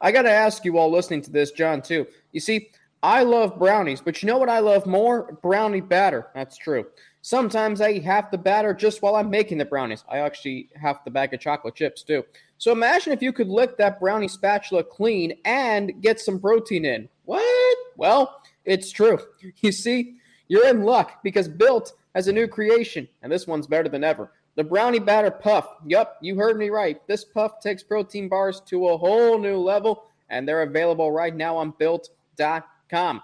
I 0.02 0.12
got 0.12 0.24
to 0.24 0.32
ask 0.32 0.64
you 0.64 0.78
all 0.78 0.92
listening 0.92 1.22
to 1.24 1.32
this, 1.32 1.52
John, 1.52 1.82
too. 1.82 2.06
You 2.32 2.40
see, 2.40 2.70
I 3.02 3.24
love 3.24 3.58
brownies, 3.58 4.02
but 4.02 4.22
you 4.22 4.28
know 4.28 4.38
what 4.38 4.50
I 4.50 4.60
love 4.60 4.86
more? 4.86 5.38
Brownie 5.42 5.82
batter. 5.82 6.28
That's 6.36 6.58
true. 6.58 6.86
Sometimes 7.22 7.82
I 7.82 7.92
eat 7.92 8.04
half 8.04 8.32
the 8.32 8.38
batter 8.38 8.74
just 8.74 9.02
while 9.02 9.16
I'm 9.16 9.30
making 9.30 9.58
the 9.58 9.66
brownies. 9.66 10.04
I 10.10 10.20
actually 10.20 10.70
half 10.80 11.04
the 11.04 11.12
bag 11.12 11.34
of 11.34 11.40
chocolate 11.40 11.76
chips 11.76 12.04
too. 12.04 12.24
So 12.58 12.72
imagine 12.72 13.14
if 13.14 13.22
you 13.22 13.32
could 13.32 13.50
lick 13.50 13.78
that 13.78 14.00
brownie 14.00 14.28
spatula 14.28 14.84
clean 14.84 15.38
and 15.46 16.02
get 16.02 16.20
some 16.20 16.40
protein 16.40 16.86
in. 16.86 17.08
What? 17.26 17.78
Well, 17.98 18.42
it's 18.66 18.92
true. 18.92 19.20
You 19.62 19.72
see, 19.72 20.18
you're 20.48 20.68
in 20.68 20.84
luck 20.84 21.24
because 21.24 21.48
Built 21.48 21.94
has 22.16 22.28
a 22.28 22.34
new 22.34 22.48
creation, 22.48 23.08
and 23.22 23.32
this 23.32 23.48
one's 23.48 23.68
better 23.68 23.90
than 23.90 24.04
ever. 24.04 24.32
The 24.56 24.64
Brownie 24.64 25.00
Batter 25.00 25.30
Puff. 25.30 25.68
Yup, 25.86 26.18
you 26.22 26.36
heard 26.36 26.58
me 26.58 26.70
right. 26.70 27.06
This 27.08 27.24
puff 27.24 27.60
takes 27.60 27.84
protein 27.84 28.28
bars 28.28 28.62
to 28.68 28.88
a 28.88 28.98
whole 28.98 29.38
new 29.38 29.58
level, 29.58 30.06
and 30.30 30.48
they're 30.48 30.64
available 30.64 31.12
right 31.12 31.36
now 31.36 31.56
on 31.56 31.74
built.com. 31.78 33.22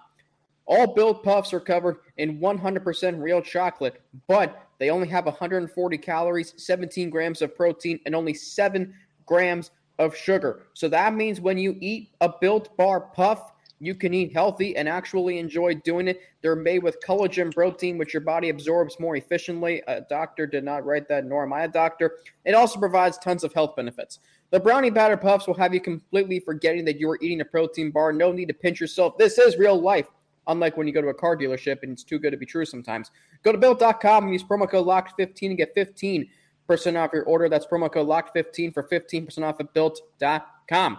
All 0.65 0.93
built 0.93 1.23
puffs 1.23 1.53
are 1.53 1.59
covered 1.59 1.97
in 2.17 2.39
100% 2.39 3.21
real 3.21 3.41
chocolate, 3.41 4.01
but 4.27 4.67
they 4.79 4.89
only 4.89 5.07
have 5.07 5.25
140 5.25 5.97
calories, 5.97 6.53
17 6.57 7.09
grams 7.09 7.41
of 7.41 7.55
protein, 7.55 7.99
and 8.05 8.15
only 8.15 8.33
7 8.33 8.93
grams 9.25 9.71
of 9.99 10.15
sugar. 10.15 10.63
So 10.73 10.87
that 10.89 11.13
means 11.13 11.39
when 11.39 11.57
you 11.57 11.77
eat 11.79 12.09
a 12.21 12.31
built 12.41 12.75
bar 12.77 13.01
puff, 13.01 13.51
you 13.79 13.93
can 13.93 14.13
eat 14.13 14.31
healthy 14.31 14.77
and 14.77 14.87
actually 14.87 15.39
enjoy 15.39 15.75
doing 15.75 16.07
it. 16.07 16.21
They're 16.41 16.55
made 16.55 16.83
with 16.83 17.01
collagen 17.05 17.53
protein, 17.53 17.97
which 17.97 18.13
your 18.13 18.21
body 18.21 18.49
absorbs 18.49 18.97
more 18.99 19.17
efficiently. 19.17 19.83
A 19.87 20.01
doctor 20.01 20.47
did 20.47 20.63
not 20.63 20.85
write 20.85 21.09
that, 21.09 21.25
nor 21.25 21.43
am 21.43 21.51
I 21.51 21.63
a 21.63 21.67
doctor. 21.67 22.19
It 22.45 22.55
also 22.55 22.79
provides 22.79 23.17
tons 23.17 23.43
of 23.43 23.53
health 23.53 23.75
benefits. 23.75 24.19
The 24.51 24.59
brownie 24.59 24.89
batter 24.89 25.17
puffs 25.17 25.47
will 25.47 25.55
have 25.55 25.73
you 25.73 25.81
completely 25.81 26.39
forgetting 26.39 26.85
that 26.85 26.99
you 26.99 27.09
are 27.09 27.19
eating 27.21 27.41
a 27.41 27.45
protein 27.45 27.91
bar. 27.91 28.13
No 28.13 28.31
need 28.31 28.47
to 28.47 28.53
pinch 28.53 28.79
yourself. 28.79 29.17
This 29.17 29.37
is 29.37 29.57
real 29.57 29.79
life. 29.79 30.07
Unlike 30.47 30.77
when 30.77 30.87
you 30.87 30.93
go 30.93 31.01
to 31.01 31.07
a 31.07 31.13
car 31.13 31.35
dealership 31.35 31.83
and 31.83 31.91
it's 31.91 32.03
too 32.03 32.19
good 32.19 32.31
to 32.31 32.37
be 32.37 32.45
true 32.45 32.65
sometimes. 32.65 33.11
Go 33.43 33.51
to 33.51 33.57
built.com 33.57 34.23
and 34.23 34.31
use 34.31 34.43
promo 34.43 34.69
code 34.69 34.85
LOCKED15 34.85 35.47
and 35.47 35.57
get 35.57 35.75
15% 35.75 36.29
off 36.69 37.11
your 37.13 37.23
order. 37.23 37.49
That's 37.49 37.65
promo 37.65 37.91
code 37.91 38.07
LOCK15 38.07 38.73
for 38.73 38.83
15% 38.83 39.43
off 39.43 39.59
at 39.59 39.73
built.com. 39.73 40.97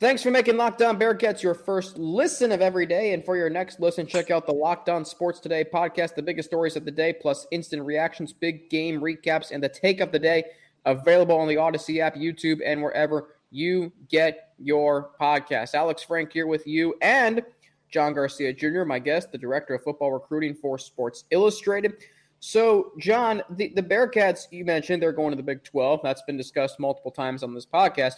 Thanks 0.00 0.22
for 0.22 0.30
making 0.30 0.56
Locked 0.56 0.80
On 0.80 0.98
Bearcats 0.98 1.42
your 1.42 1.52
first 1.52 1.98
listen 1.98 2.52
of 2.52 2.62
every 2.62 2.86
day. 2.86 3.12
And 3.12 3.22
for 3.22 3.36
your 3.36 3.50
next 3.50 3.80
listen, 3.80 4.06
check 4.06 4.30
out 4.30 4.46
the 4.46 4.52
Locked 4.52 4.88
On 4.88 5.04
Sports 5.04 5.40
Today 5.40 5.62
podcast, 5.62 6.14
the 6.14 6.22
biggest 6.22 6.48
stories 6.48 6.74
of 6.74 6.86
the 6.86 6.90
day, 6.90 7.12
plus 7.12 7.46
instant 7.50 7.82
reactions, 7.82 8.32
big 8.32 8.70
game 8.70 8.98
recaps, 9.02 9.50
and 9.50 9.62
the 9.62 9.68
take 9.68 10.00
of 10.00 10.10
the 10.10 10.18
day. 10.18 10.44
Available 10.86 11.36
on 11.36 11.48
the 11.48 11.58
Odyssey 11.58 12.00
app, 12.00 12.14
YouTube, 12.14 12.60
and 12.64 12.82
wherever 12.82 13.34
you 13.50 13.92
get 14.08 14.54
your 14.58 15.10
podcast. 15.20 15.74
Alex 15.74 16.02
Frank 16.02 16.32
here 16.32 16.46
with 16.46 16.66
you 16.66 16.94
and 17.02 17.42
John 17.90 18.14
Garcia 18.14 18.54
Jr., 18.54 18.84
my 18.84 18.98
guest, 18.98 19.32
the 19.32 19.38
director 19.38 19.74
of 19.74 19.82
football 19.82 20.12
recruiting 20.12 20.54
for 20.54 20.78
Sports 20.78 21.24
Illustrated. 21.30 21.96
So, 22.40 22.92
John, 22.98 23.42
the, 23.50 23.68
the 23.68 23.82
Bearcats, 23.82 24.46
you 24.50 24.64
mentioned 24.64 25.02
they're 25.02 25.12
going 25.12 25.30
to 25.30 25.36
the 25.36 25.42
Big 25.42 25.62
12. 25.62 26.00
That's 26.02 26.22
been 26.22 26.38
discussed 26.38 26.80
multiple 26.80 27.10
times 27.10 27.42
on 27.42 27.54
this 27.54 27.66
podcast. 27.66 28.14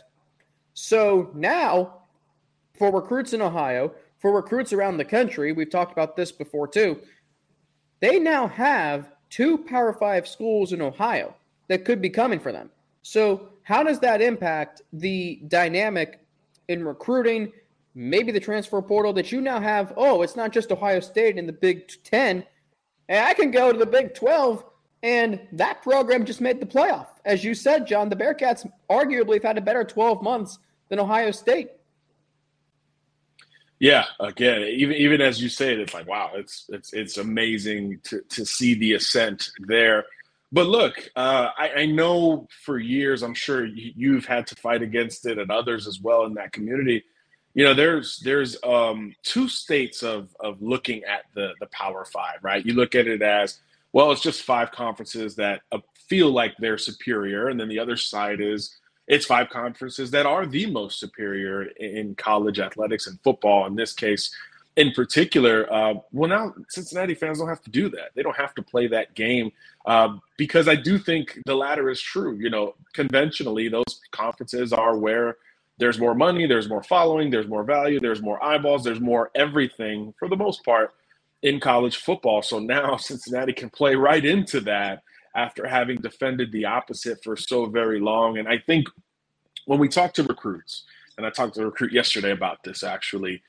So 0.74 1.30
now, 1.34 2.02
for 2.78 2.92
recruits 2.92 3.32
in 3.32 3.42
Ohio, 3.42 3.92
for 4.18 4.32
recruits 4.32 4.72
around 4.72 4.96
the 4.96 5.04
country, 5.04 5.52
we've 5.52 5.70
talked 5.70 5.92
about 5.92 6.16
this 6.16 6.30
before 6.30 6.68
too. 6.68 7.00
They 8.00 8.20
now 8.20 8.46
have 8.46 9.10
two 9.28 9.58
Power 9.58 9.92
Five 9.92 10.28
schools 10.28 10.72
in 10.72 10.80
Ohio 10.80 11.34
that 11.68 11.84
could 11.84 12.00
be 12.00 12.08
coming 12.08 12.38
for 12.38 12.52
them. 12.52 12.70
So, 13.02 13.48
how 13.64 13.82
does 13.82 13.98
that 14.00 14.22
impact 14.22 14.82
the 14.92 15.40
dynamic 15.48 16.20
in 16.68 16.84
recruiting? 16.84 17.52
Maybe 17.94 18.32
the 18.32 18.40
transfer 18.40 18.80
portal 18.80 19.12
that 19.14 19.32
you 19.32 19.40
now 19.40 19.60
have. 19.60 19.92
Oh, 19.96 20.22
it's 20.22 20.36
not 20.36 20.52
just 20.52 20.72
Ohio 20.72 21.00
State 21.00 21.36
in 21.36 21.46
the 21.46 21.52
Big 21.52 21.90
Ten. 22.04 22.44
And 23.08 23.24
I 23.24 23.34
can 23.34 23.50
go 23.50 23.72
to 23.72 23.78
the 23.78 23.86
Big 23.86 24.14
12 24.14 24.64
and 25.02 25.40
that 25.52 25.82
program 25.82 26.24
just 26.24 26.40
made 26.40 26.60
the 26.60 26.66
playoff. 26.66 27.08
As 27.24 27.42
you 27.42 27.54
said, 27.54 27.86
John, 27.86 28.08
the 28.08 28.16
Bearcats 28.16 28.68
arguably 28.88 29.34
have 29.34 29.42
had 29.42 29.58
a 29.58 29.60
better 29.60 29.84
12 29.84 30.22
months 30.22 30.58
than 30.88 31.00
Ohio 31.00 31.32
State. 31.32 31.70
Yeah, 33.80 34.04
again, 34.20 34.62
even 34.62 34.94
even 34.96 35.20
as 35.20 35.42
you 35.42 35.48
say 35.48 35.72
it, 35.72 35.80
it's 35.80 35.92
like 35.92 36.06
wow, 36.06 36.30
it's 36.34 36.66
it's 36.68 36.92
it's 36.92 37.18
amazing 37.18 37.98
to 38.04 38.20
to 38.28 38.46
see 38.46 38.74
the 38.74 38.92
ascent 38.92 39.50
there. 39.58 40.04
But 40.52 40.68
look, 40.68 41.10
uh, 41.16 41.48
I, 41.58 41.70
I, 41.70 41.86
know 41.86 42.46
for 42.64 42.78
years, 42.78 43.22
I'm 43.22 43.34
sure 43.34 43.64
you've 43.64 44.26
had 44.26 44.46
to 44.48 44.54
fight 44.54 44.82
against 44.82 45.26
it, 45.26 45.36
and 45.36 45.50
others 45.50 45.88
as 45.88 45.98
well 46.00 46.26
in 46.26 46.34
that 46.34 46.52
community. 46.52 47.02
You 47.54 47.64
know, 47.64 47.74
there's 47.74 48.18
there's 48.24 48.56
um, 48.64 49.14
two 49.22 49.48
states 49.48 50.02
of 50.02 50.34
of 50.40 50.62
looking 50.62 51.04
at 51.04 51.24
the 51.34 51.52
the 51.60 51.66
Power 51.66 52.04
Five, 52.04 52.38
right? 52.42 52.64
You 52.64 52.74
look 52.74 52.94
at 52.94 53.06
it 53.06 53.22
as 53.22 53.58
well, 53.92 54.10
it's 54.10 54.22
just 54.22 54.42
five 54.42 54.72
conferences 54.72 55.36
that 55.36 55.60
uh, 55.70 55.78
feel 56.08 56.30
like 56.30 56.54
they're 56.58 56.78
superior. 56.78 57.48
And 57.48 57.60
then 57.60 57.68
the 57.68 57.78
other 57.78 57.96
side 57.96 58.40
is 58.40 58.76
it's 59.06 59.26
five 59.26 59.50
conferences 59.50 60.10
that 60.12 60.26
are 60.26 60.46
the 60.46 60.66
most 60.66 60.98
superior 60.98 61.64
in 61.64 62.14
college 62.14 62.58
athletics 62.58 63.06
and 63.06 63.20
football. 63.20 63.66
In 63.66 63.74
this 63.74 63.92
case, 63.92 64.34
in 64.76 64.92
particular, 64.92 65.70
uh, 65.70 65.94
well, 66.12 66.30
now 66.30 66.54
Cincinnati 66.68 67.14
fans 67.14 67.38
don't 67.38 67.48
have 67.48 67.62
to 67.62 67.70
do 67.70 67.90
that. 67.90 68.10
They 68.14 68.22
don't 68.22 68.36
have 68.36 68.54
to 68.54 68.62
play 68.62 68.86
that 68.86 69.14
game 69.14 69.52
uh, 69.84 70.16
because 70.38 70.68
I 70.68 70.76
do 70.76 70.98
think 70.98 71.38
the 71.44 71.54
latter 71.54 71.90
is 71.90 72.00
true. 72.00 72.36
You 72.36 72.48
know, 72.48 72.74
conventionally, 72.94 73.68
those 73.68 74.00
conferences 74.12 74.72
are 74.72 74.96
where 74.96 75.36
there's 75.82 75.98
more 75.98 76.14
money, 76.14 76.46
there's 76.46 76.68
more 76.68 76.84
following, 76.84 77.28
there's 77.28 77.48
more 77.48 77.64
value, 77.64 77.98
there's 77.98 78.22
more 78.22 78.40
eyeballs, 78.40 78.84
there's 78.84 79.00
more 79.00 79.32
everything 79.34 80.14
for 80.16 80.28
the 80.28 80.36
most 80.36 80.64
part 80.64 80.94
in 81.42 81.58
college 81.58 81.96
football. 81.96 82.40
So 82.40 82.60
now 82.60 82.96
Cincinnati 83.08 83.52
can 83.52 83.68
play 83.68 83.96
right 83.96 84.24
into 84.24 84.60
that 84.60 85.02
after 85.34 85.66
having 85.66 86.00
defended 86.00 86.52
the 86.52 86.66
opposite 86.66 87.24
for 87.24 87.36
so 87.36 87.66
very 87.66 87.98
long. 87.98 88.38
And 88.38 88.46
I 88.46 88.58
think 88.58 88.86
when 89.66 89.80
we 89.80 89.88
talk 89.88 90.14
to 90.14 90.22
recruits, 90.22 90.84
and 91.16 91.26
I 91.26 91.30
talked 91.30 91.56
to 91.56 91.62
a 91.62 91.66
recruit 91.66 91.92
yesterday 91.92 92.30
about 92.30 92.62
this 92.62 92.84
actually, 92.84 93.42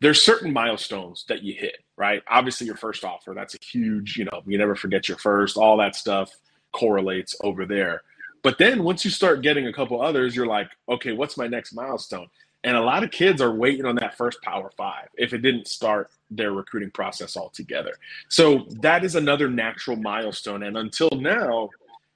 there's 0.00 0.24
certain 0.24 0.54
milestones 0.54 1.26
that 1.28 1.42
you 1.42 1.52
hit, 1.52 1.84
right? 1.98 2.22
Obviously, 2.28 2.66
your 2.66 2.76
first 2.76 3.04
offer, 3.04 3.34
that's 3.34 3.54
a 3.54 3.58
huge, 3.62 4.16
you 4.16 4.24
know, 4.24 4.42
you 4.46 4.56
never 4.56 4.74
forget 4.74 5.06
your 5.06 5.18
first, 5.18 5.58
all 5.58 5.76
that 5.76 5.96
stuff 5.96 6.34
correlates 6.72 7.36
over 7.42 7.66
there. 7.66 8.04
But 8.44 8.58
then 8.58 8.84
once 8.84 9.06
you 9.06 9.10
start 9.10 9.40
getting 9.40 9.66
a 9.66 9.72
couple 9.72 10.00
others, 10.00 10.36
you're 10.36 10.46
like, 10.46 10.70
okay, 10.88 11.12
what's 11.12 11.38
my 11.38 11.48
next 11.48 11.72
milestone? 11.72 12.28
And 12.62 12.76
a 12.76 12.80
lot 12.80 13.02
of 13.02 13.10
kids 13.10 13.40
are 13.40 13.54
waiting 13.54 13.86
on 13.86 13.96
that 13.96 14.16
first 14.16 14.40
Power 14.42 14.70
Five 14.76 15.08
if 15.16 15.32
it 15.32 15.38
didn't 15.38 15.66
start 15.66 16.10
their 16.30 16.52
recruiting 16.52 16.90
process 16.90 17.38
altogether. 17.38 17.92
So 18.28 18.66
that 18.82 19.02
is 19.02 19.16
another 19.16 19.48
natural 19.48 19.96
milestone. 19.96 20.62
And 20.62 20.76
until 20.76 21.10
now, 21.10 21.70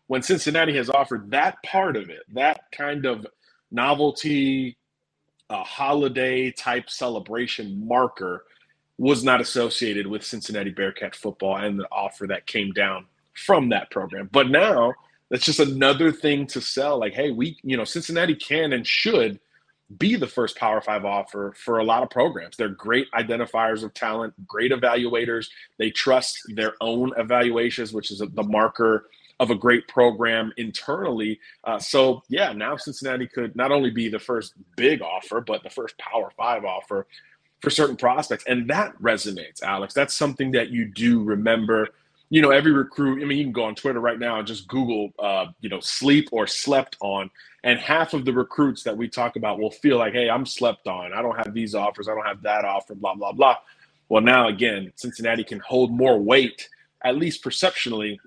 when 0.06 0.22
Cincinnati 0.22 0.76
has 0.76 0.90
offered 0.90 1.30
that 1.30 1.62
part 1.62 1.96
of 1.96 2.10
it, 2.10 2.20
that 2.34 2.60
kind 2.72 3.06
of 3.06 3.26
novelty, 3.70 4.76
a 5.48 5.62
holiday 5.64 6.50
type 6.50 6.90
celebration 6.90 7.86
marker 7.86 8.44
was 8.98 9.24
not 9.24 9.40
associated 9.40 10.06
with 10.06 10.24
Cincinnati 10.24 10.70
Bearcat 10.70 11.16
football 11.16 11.56
and 11.56 11.80
the 11.80 11.88
offer 11.90 12.26
that 12.26 12.46
came 12.46 12.72
down 12.72 13.06
from 13.34 13.70
that 13.70 13.90
program. 13.90 14.28
But 14.30 14.50
now 14.50 14.92
that's 15.30 15.44
just 15.44 15.60
another 15.60 16.12
thing 16.12 16.46
to 16.48 16.60
sell. 16.60 16.98
Like, 16.98 17.14
hey, 17.14 17.30
we, 17.30 17.58
you 17.62 17.76
know, 17.76 17.84
Cincinnati 17.84 18.34
can 18.34 18.72
and 18.72 18.86
should 18.86 19.40
be 19.96 20.16
the 20.16 20.26
first 20.26 20.56
Power 20.56 20.80
Five 20.80 21.04
offer 21.04 21.54
for 21.56 21.78
a 21.78 21.84
lot 21.84 22.02
of 22.02 22.10
programs. 22.10 22.56
They're 22.56 22.68
great 22.68 23.10
identifiers 23.12 23.82
of 23.82 23.94
talent, 23.94 24.34
great 24.46 24.72
evaluators. 24.72 25.48
They 25.78 25.90
trust 25.90 26.40
their 26.54 26.74
own 26.80 27.12
evaluations, 27.16 27.92
which 27.92 28.10
is 28.10 28.18
the 28.18 28.42
marker 28.42 29.08
of 29.40 29.50
a 29.50 29.54
great 29.54 29.86
program 29.88 30.52
internally. 30.56 31.38
Uh, 31.64 31.78
so, 31.78 32.22
yeah, 32.28 32.52
now 32.52 32.76
Cincinnati 32.76 33.26
could 33.26 33.54
not 33.54 33.70
only 33.72 33.90
be 33.90 34.08
the 34.08 34.18
first 34.18 34.54
big 34.76 35.00
offer, 35.00 35.40
but 35.40 35.62
the 35.62 35.70
first 35.70 35.96
Power 35.98 36.30
Five 36.36 36.64
offer 36.64 37.06
for 37.60 37.70
certain 37.70 37.96
prospects. 37.96 38.44
And 38.46 38.68
that 38.68 39.00
resonates, 39.00 39.62
Alex. 39.62 39.94
That's 39.94 40.14
something 40.14 40.52
that 40.52 40.70
you 40.70 40.86
do 40.86 41.22
remember. 41.22 41.88
You 42.30 42.42
know, 42.42 42.50
every 42.50 42.72
recruit, 42.72 43.22
I 43.22 43.24
mean, 43.24 43.38
you 43.38 43.44
can 43.44 43.52
go 43.52 43.64
on 43.64 43.74
Twitter 43.74 44.00
right 44.00 44.18
now 44.18 44.38
and 44.38 44.46
just 44.46 44.68
Google, 44.68 45.10
uh, 45.18 45.46
you 45.60 45.68
know, 45.68 45.80
sleep 45.80 46.28
or 46.30 46.46
slept 46.46 46.96
on 47.00 47.30
and 47.64 47.78
half 47.78 48.14
of 48.14 48.24
the 48.24 48.32
recruits 48.32 48.82
that 48.84 48.96
we 48.96 49.08
talk 49.08 49.36
about 49.36 49.58
will 49.58 49.70
feel 49.70 49.98
like, 49.98 50.12
hey, 50.12 50.30
I'm 50.30 50.46
slept 50.46 50.86
on. 50.86 51.12
I 51.12 51.22
don't 51.22 51.36
have 51.36 51.52
these 51.52 51.74
offers. 51.74 52.08
I 52.08 52.14
don't 52.14 52.24
have 52.24 52.42
that 52.42 52.64
offer, 52.64 52.94
blah, 52.94 53.14
blah, 53.14 53.32
blah. 53.32 53.56
Well, 54.08 54.22
now 54.22 54.48
again, 54.48 54.92
Cincinnati 54.94 55.44
can 55.44 55.58
hold 55.60 55.92
more 55.92 56.18
weight, 56.18 56.68
at 57.02 57.16
least 57.16 57.42
perceptionally, 57.42 58.20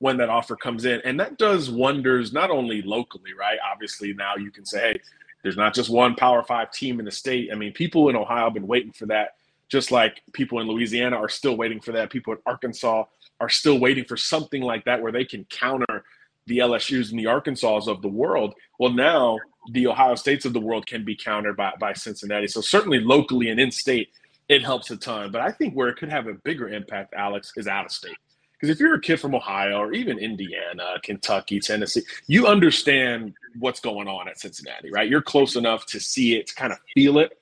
when 0.00 0.16
that 0.18 0.28
offer 0.28 0.56
comes 0.56 0.84
in. 0.84 1.00
And 1.04 1.18
that 1.20 1.38
does 1.38 1.70
wonders 1.70 2.32
not 2.32 2.50
only 2.50 2.82
locally, 2.82 3.32
right? 3.38 3.58
Obviously, 3.72 4.12
now 4.12 4.34
you 4.36 4.50
can 4.50 4.66
say, 4.66 4.92
hey, 4.92 5.00
there's 5.42 5.56
not 5.56 5.72
just 5.72 5.88
one 5.88 6.14
Power 6.14 6.42
Five 6.42 6.72
team 6.72 6.98
in 6.98 7.04
the 7.04 7.12
state. 7.12 7.50
I 7.52 7.54
mean, 7.54 7.72
people 7.72 8.08
in 8.08 8.16
Ohio 8.16 8.44
have 8.44 8.54
been 8.54 8.66
waiting 8.66 8.92
for 8.92 9.06
that, 9.06 9.36
just 9.68 9.92
like 9.92 10.20
people 10.32 10.60
in 10.60 10.66
Louisiana 10.66 11.16
are 11.16 11.28
still 11.28 11.56
waiting 11.56 11.80
for 11.80 11.92
that. 11.92 12.10
People 12.10 12.32
in 12.34 12.40
Arkansas 12.44 13.04
are 13.40 13.48
still 13.48 13.78
waiting 13.78 14.04
for 14.04 14.16
something 14.16 14.62
like 14.62 14.84
that 14.84 15.02
where 15.02 15.12
they 15.12 15.24
can 15.24 15.44
counter 15.46 16.04
the 16.46 16.58
LSUs 16.58 17.10
and 17.10 17.18
the 17.18 17.26
Arkansas 17.26 17.88
of 17.88 18.02
the 18.02 18.08
world. 18.08 18.54
Well, 18.78 18.92
now 18.92 19.38
the 19.72 19.86
Ohio 19.86 20.14
States 20.14 20.44
of 20.44 20.52
the 20.52 20.60
world 20.60 20.86
can 20.86 21.04
be 21.04 21.16
countered 21.16 21.56
by, 21.56 21.72
by 21.80 21.94
Cincinnati. 21.94 22.48
So 22.48 22.60
certainly 22.60 23.00
locally 23.00 23.48
and 23.48 23.58
in 23.58 23.70
state, 23.70 24.10
it 24.48 24.62
helps 24.62 24.90
a 24.90 24.96
ton. 24.96 25.32
But 25.32 25.40
I 25.40 25.50
think 25.50 25.74
where 25.74 25.88
it 25.88 25.96
could 25.96 26.10
have 26.10 26.26
a 26.26 26.34
bigger 26.34 26.68
impact, 26.68 27.14
Alex, 27.14 27.52
is 27.56 27.66
out 27.66 27.86
of 27.86 27.92
state. 27.92 28.16
Because 28.52 28.74
if 28.74 28.80
you're 28.80 28.94
a 28.94 29.00
kid 29.00 29.20
from 29.20 29.34
Ohio 29.34 29.78
or 29.78 29.92
even 29.92 30.18
Indiana, 30.18 30.94
Kentucky, 31.02 31.60
Tennessee, 31.60 32.02
you 32.26 32.46
understand 32.46 33.34
what's 33.58 33.80
going 33.80 34.06
on 34.06 34.28
at 34.28 34.38
Cincinnati, 34.38 34.90
right? 34.90 35.08
You're 35.08 35.22
close 35.22 35.56
enough 35.56 35.86
to 35.86 36.00
see 36.00 36.36
it, 36.36 36.46
to 36.48 36.54
kind 36.54 36.72
of 36.72 36.78
feel 36.94 37.18
it. 37.18 37.38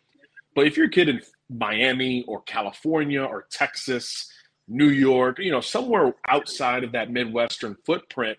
But 0.55 0.67
if 0.67 0.77
you're 0.77 0.87
a 0.87 0.91
kid 0.91 1.09
in 1.09 1.21
Miami 1.51 2.25
or 2.27 2.43
California 2.43 3.23
or 3.23 3.47
Texas, 3.51 4.32
New 4.69 4.89
York, 4.89 5.39
you 5.39 5.51
know, 5.51 5.61
somewhere 5.61 6.15
outside 6.29 6.85
of 6.85 6.93
that 6.93 7.11
Midwestern 7.11 7.77
footprint, 7.85 8.39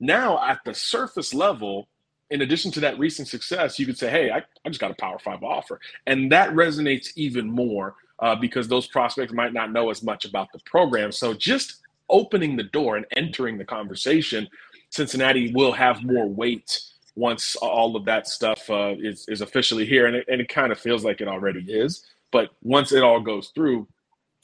now 0.00 0.42
at 0.44 0.60
the 0.64 0.74
surface 0.74 1.32
level, 1.32 1.88
in 2.30 2.42
addition 2.42 2.70
to 2.72 2.80
that 2.80 2.98
recent 2.98 3.28
success, 3.28 3.78
you 3.78 3.86
could 3.86 3.98
say, 3.98 4.10
hey, 4.10 4.30
I, 4.30 4.38
I 4.38 4.68
just 4.68 4.80
got 4.80 4.90
a 4.90 4.94
Power 4.94 5.18
Five 5.18 5.42
offer. 5.42 5.78
And 6.06 6.32
that 6.32 6.50
resonates 6.50 7.08
even 7.14 7.50
more 7.50 7.94
uh, 8.18 8.34
because 8.34 8.68
those 8.68 8.86
prospects 8.86 9.32
might 9.32 9.52
not 9.52 9.72
know 9.72 9.90
as 9.90 10.02
much 10.02 10.24
about 10.24 10.50
the 10.52 10.60
program. 10.64 11.12
So 11.12 11.34
just 11.34 11.80
opening 12.08 12.56
the 12.56 12.62
door 12.64 12.96
and 12.96 13.06
entering 13.16 13.58
the 13.58 13.64
conversation, 13.64 14.48
Cincinnati 14.90 15.52
will 15.52 15.72
have 15.72 16.02
more 16.04 16.28
weight 16.28 16.80
once 17.14 17.54
all 17.56 17.94
of 17.96 18.06
that 18.06 18.26
stuff 18.26 18.68
uh, 18.70 18.94
is, 18.98 19.26
is 19.28 19.42
officially 19.42 19.84
here. 19.84 20.06
And 20.06 20.16
it, 20.16 20.26
and 20.28 20.40
it 20.40 20.48
kind 20.48 20.72
of 20.72 20.78
feels 20.78 21.04
like 21.04 21.20
it 21.20 21.28
already 21.28 21.60
is. 21.70 22.06
But 22.30 22.50
once 22.62 22.92
it 22.92 23.02
all 23.02 23.20
goes 23.20 23.52
through, 23.54 23.86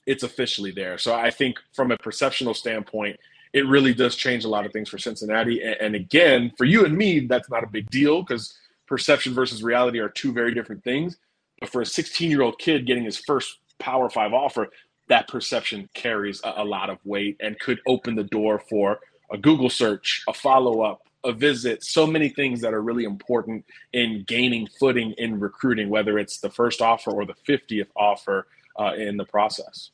it's 0.09 0.23
officially 0.23 0.71
there. 0.71 0.97
So 0.97 1.15
I 1.15 1.31
think 1.31 1.59
from 1.75 1.93
a 1.93 1.99
perceptional 1.99 2.55
standpoint, 2.55 3.21
it 3.53 3.67
really 3.69 3.93
does 3.93 4.17
change 4.17 4.45
a 4.47 4.49
lot 4.49 4.65
of 4.65 4.73
things 4.73 4.89
for 4.89 4.97
Cincinnati. 4.97 5.63
And, 5.63 5.77
and 5.81 5.95
again, 5.95 6.51
for 6.57 6.65
you 6.65 6.87
and 6.87 6.97
me, 6.97 7.21
that's 7.21 7.51
not 7.51 7.63
a 7.63 7.67
big 7.67 7.91
deal 7.91 8.23
because 8.23 8.55
perception 8.87 9.35
versus 9.35 9.63
reality 9.63 9.99
are 9.99 10.09
two 10.09 10.33
very 10.33 10.55
different 10.55 10.83
things. 10.83 11.19
But 11.61 11.69
for 11.69 11.83
a 11.83 11.87
16 11.87 12.31
year 12.31 12.41
old 12.41 12.59
kid 12.59 12.87
getting 12.87 13.05
his 13.05 13.19
first 13.19 13.59
Power 13.79 14.09
Five 14.09 14.33
offer, 14.33 14.69
that 15.09 15.29
perception 15.29 15.91
carries 15.93 16.41
a, 16.43 16.55
a 16.57 16.65
lot 16.65 16.89
of 16.89 16.99
weight 17.05 17.37
and 17.41 17.59
could 17.59 17.81
open 17.87 18.15
the 18.15 18.25
door 18.25 18.63
for 18.69 18.99
a 19.31 19.37
Google 19.37 19.69
search, 19.69 20.25
a 20.27 20.33
follow 20.33 20.81
up, 20.81 21.03
a 21.23 21.33
visit, 21.33 21.85
so 21.85 22.07
many 22.07 22.31
things 22.31 22.63
that 22.63 22.73
are 22.73 22.83
really 22.83 23.05
important 23.05 23.63
in 23.93 24.25
gaining 24.27 24.69
footing 24.81 25.13
in 25.19 25.39
recruiting, 25.39 25.91
whether 25.91 26.19
it's 26.19 26.39
the 26.41 26.49
first 26.51 26.81
offer 26.81 27.11
or 27.11 27.27
the 27.27 27.35
50th 27.47 27.89
offer 27.95 28.47
uh, 28.79 28.95
in 28.95 29.19
the 29.19 29.27
process. 29.27 29.91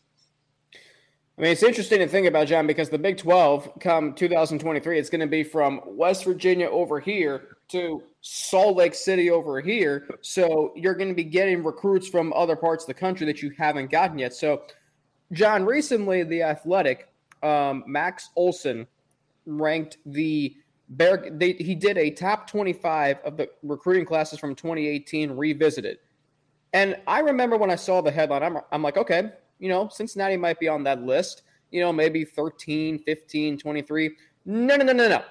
I 1.36 1.42
mean, 1.42 1.50
it's 1.50 1.64
interesting 1.64 1.98
to 1.98 2.06
think 2.06 2.28
about, 2.28 2.46
John, 2.46 2.66
because 2.66 2.90
the 2.90 2.98
Big 2.98 3.16
12 3.16 3.80
come 3.80 4.14
2023, 4.14 4.98
it's 4.98 5.10
going 5.10 5.20
to 5.20 5.26
be 5.26 5.42
from 5.42 5.80
West 5.84 6.24
Virginia 6.24 6.68
over 6.68 7.00
here 7.00 7.56
to 7.68 8.04
Salt 8.20 8.76
Lake 8.76 8.94
City 8.94 9.30
over 9.30 9.60
here. 9.60 10.06
So 10.20 10.72
you're 10.76 10.94
going 10.94 11.08
to 11.08 11.14
be 11.14 11.24
getting 11.24 11.64
recruits 11.64 12.06
from 12.06 12.32
other 12.34 12.54
parts 12.54 12.84
of 12.84 12.88
the 12.88 12.94
country 12.94 13.26
that 13.26 13.42
you 13.42 13.50
haven't 13.58 13.90
gotten 13.90 14.18
yet. 14.18 14.32
So, 14.32 14.62
John, 15.32 15.64
recently, 15.64 16.22
The 16.22 16.42
Athletic, 16.42 17.08
um, 17.42 17.82
Max 17.84 18.30
Olson 18.36 18.86
ranked 19.44 19.98
the 20.06 20.54
Bear. 20.90 21.30
They, 21.32 21.52
he 21.54 21.74
did 21.74 21.98
a 21.98 22.10
top 22.10 22.48
25 22.48 23.18
of 23.24 23.36
the 23.38 23.48
recruiting 23.64 24.04
classes 24.04 24.38
from 24.38 24.54
2018 24.54 25.32
revisited. 25.32 25.98
And 26.74 26.96
I 27.08 27.20
remember 27.20 27.56
when 27.56 27.70
I 27.70 27.76
saw 27.76 28.02
the 28.02 28.10
headline, 28.10 28.42
I'm, 28.42 28.58
I'm 28.70 28.82
like, 28.82 28.96
okay, 28.98 29.30
you 29.64 29.70
know, 29.70 29.88
Cincinnati 29.88 30.36
might 30.36 30.60
be 30.60 30.68
on 30.68 30.84
that 30.84 31.04
list, 31.04 31.40
you 31.70 31.80
know, 31.80 31.90
maybe 31.90 32.22
13, 32.22 32.98
15, 32.98 33.56
23. 33.56 34.10
No, 34.44 34.76
no, 34.76 34.84
no, 34.84 34.92
no, 34.92 35.08
no. 35.08 35.24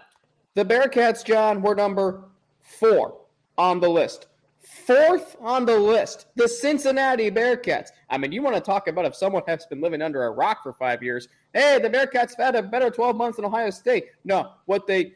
The 0.55 0.65
Bearcats, 0.65 1.23
John, 1.23 1.61
were 1.61 1.75
number 1.75 2.23
four 2.59 3.15
on 3.59 3.79
the 3.79 3.87
list. 3.87 4.25
Fourth 4.59 5.35
on 5.39 5.67
the 5.67 5.77
list, 5.77 6.25
the 6.35 6.47
Cincinnati 6.47 7.29
Bearcats. 7.29 7.89
I 8.09 8.17
mean, 8.17 8.31
you 8.31 8.41
want 8.41 8.55
to 8.55 8.61
talk 8.61 8.87
about 8.87 9.05
if 9.05 9.15
someone 9.15 9.43
has 9.45 9.67
been 9.67 9.81
living 9.81 10.01
under 10.01 10.23
a 10.23 10.31
rock 10.31 10.63
for 10.63 10.73
five 10.73 11.03
years. 11.03 11.27
Hey, 11.53 11.77
the 11.79 11.91
Bearcats 11.91 12.35
had 12.35 12.55
a 12.55 12.63
better 12.63 12.89
12 12.89 13.15
months 13.15 13.37
in 13.37 13.45
Ohio 13.45 13.69
State. 13.69 14.05
No, 14.25 14.53
what 14.65 14.87
they 14.87 15.13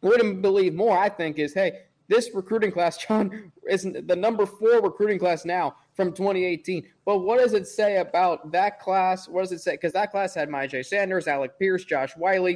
wouldn't 0.00 0.40
believe 0.40 0.72
more, 0.72 0.96
I 0.96 1.10
think, 1.10 1.38
is 1.38 1.52
hey, 1.52 1.80
this 2.08 2.30
recruiting 2.32 2.72
class, 2.72 2.96
John, 3.06 3.52
is 3.68 3.82
the 3.82 4.16
number 4.16 4.46
four 4.46 4.80
recruiting 4.80 5.18
class 5.18 5.44
now 5.44 5.76
from 5.98 6.12
2018. 6.12 6.86
But 7.04 7.18
what 7.18 7.40
does 7.40 7.54
it 7.54 7.66
say 7.66 7.96
about 7.96 8.52
that 8.52 8.78
class? 8.78 9.28
What 9.28 9.42
does 9.42 9.50
it 9.50 9.58
say? 9.58 9.72
Because 9.72 9.92
that 9.94 10.12
class 10.12 10.32
had 10.32 10.48
Myjai 10.48 10.86
Sanders, 10.86 11.26
Alec 11.26 11.58
Pierce, 11.58 11.84
Josh 11.84 12.12
Whyle, 12.16 12.54